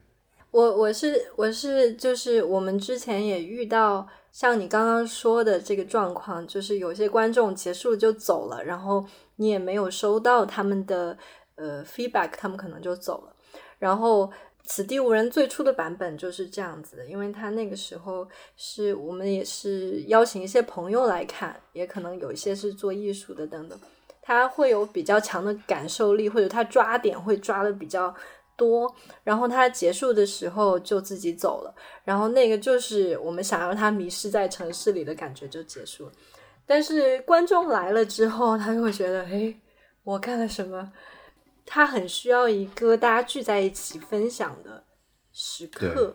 [0.55, 11.19] 我我是我是就是我们之前也遇到像你刚刚说的这个状况，就是有些观众结束就走了，然后你也没有收到他们的
[11.57, 13.35] 呃 feedback，他们可能就走了，
[13.81, 14.31] 然后。
[14.67, 18.27] 此地无人最初的版本就是这样子的，因为他那个时候
[18.57, 23.79] 是我们也是邀请一些朋友来看，也可能有一些是做艺术的等等，
[24.23, 28.15] 他会有比较强的感受力，或者他抓点会抓的比较
[28.57, 31.75] 多，然后他结束的时候就自己走了，
[32.05, 36.13] 然后那个就是我们想让他迷失在城市里的感觉就结束了，
[36.67, 39.55] 但是观众来了之后，他就会觉得，哎，
[40.03, 40.93] 我干了什么？
[41.67, 44.85] 他很需要一个大家聚在一起分享的
[45.33, 46.15] 时刻，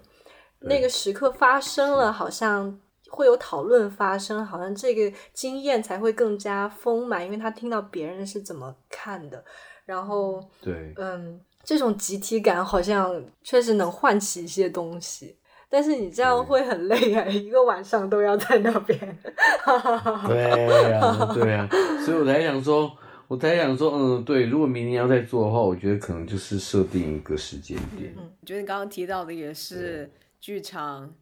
[0.60, 2.80] 那个时刻发生了，好像
[3.10, 9.44] 会有讨论发生，好像这个经验才会更加丰满，因为他听到别人是怎么看的，
[9.86, 15.38] 然后对，嗯，这种集体感好像确实能唤起一些东西，
[15.70, 18.98] 但是你这样会很累啊， 一个晚上都要在那边，
[20.28, 21.68] 对呀， 对呀，
[22.06, 22.92] 所以我才想说。
[23.30, 28.12] 我才想说，嗯，对，如果明年要再做的话，我觉得可能就是设定一个时间点。
[28.18, 31.14] 嗯，我觉得你刚刚提到的也是剧场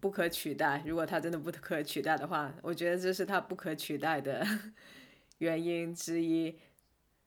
[0.00, 0.82] 不可取代。
[0.84, 4.44] 如果它真的不可取代的话，我觉得这是它不可取代的
[5.38, 6.58] 原因之一。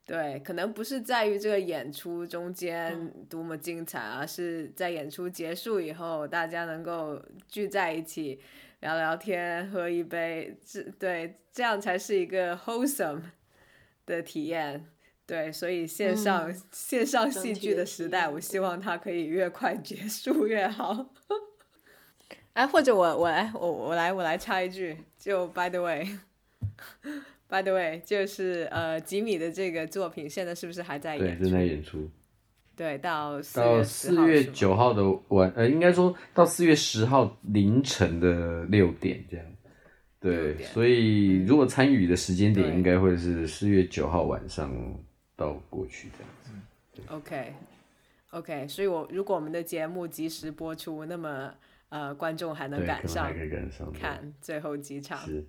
[0.07, 8.39] 对，可能不是在于这个演出中间多么精彩，而是在演出结束以后，大家能够聚在一起
[8.79, 13.21] 聊聊天、喝一杯，这对这样才是一个 wholesome。
[14.07, 14.85] 的体验，
[15.25, 21.13] 对，所以线上线上戏剧的时代，我希望它可以越快结束越好。
[22.53, 25.81] 哎，或者我我来我我来我来插一句，就 by the
[27.49, 31.37] way，by the way，就是呃吉米的这个作品现在是不是还在演？
[31.37, 32.09] 对，正在演出。
[32.75, 39.45] 对，到到四月九号的晚，呃，应该说到四月十号凌晨的六点这样。
[40.19, 44.71] 对，所以如果参与的时间点应该会是四月九号晚上
[45.35, 46.51] 到过去这样子。
[47.07, 51.51] OK，OK，所以我如果我们的节目及时播出，那么
[51.89, 53.31] 呃观众还能赶上
[53.93, 55.17] 看最后几场。
[55.25, 55.43] 是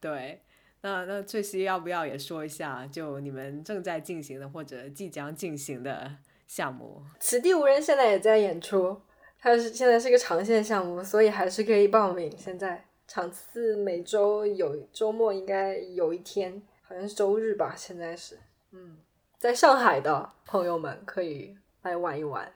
[0.00, 0.40] 对，
[0.82, 6.10] 那那翠西要不要也说一下，就你们正在进行的或者即将进行的
[6.46, 7.02] 项目？
[7.18, 9.00] 此地无人现在也在演出，
[9.38, 12.32] 它是现在是一个长线项目，所以还是可以报名。
[12.38, 12.84] 现在。
[13.12, 17.74] 场次每周有周末应该有一天，好像是周日吧。
[17.76, 18.38] 现在是，
[18.70, 18.98] 嗯，
[19.36, 22.48] 在上海的朋友们可以来玩一玩。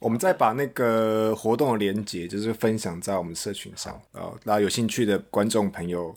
[0.00, 6.14] 我们再把那个活动的链接，就是分享在我们社群上，然后然后有兴趣的观众朋友，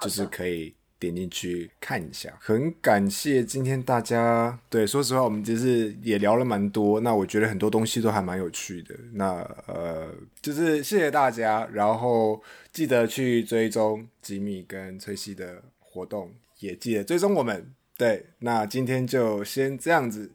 [0.00, 0.74] 就是可以。
[1.04, 4.58] 点进去看一下，很感谢今天大家。
[4.68, 7.00] 对，说实话，我们就是也聊了蛮多。
[7.00, 8.94] 那我觉得很多东西都还蛮有趣的。
[9.12, 9.36] 那
[9.66, 10.08] 呃，
[10.42, 17.72] 就是谢谢大家，然后记得去追踪吉米跟崔西的活动，也记得追踪我们。
[17.96, 20.32] 对，那今天就先这样子，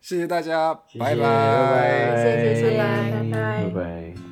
[0.00, 4.31] 谢谢大家，拜拜，谢谢，拜拜，拜拜。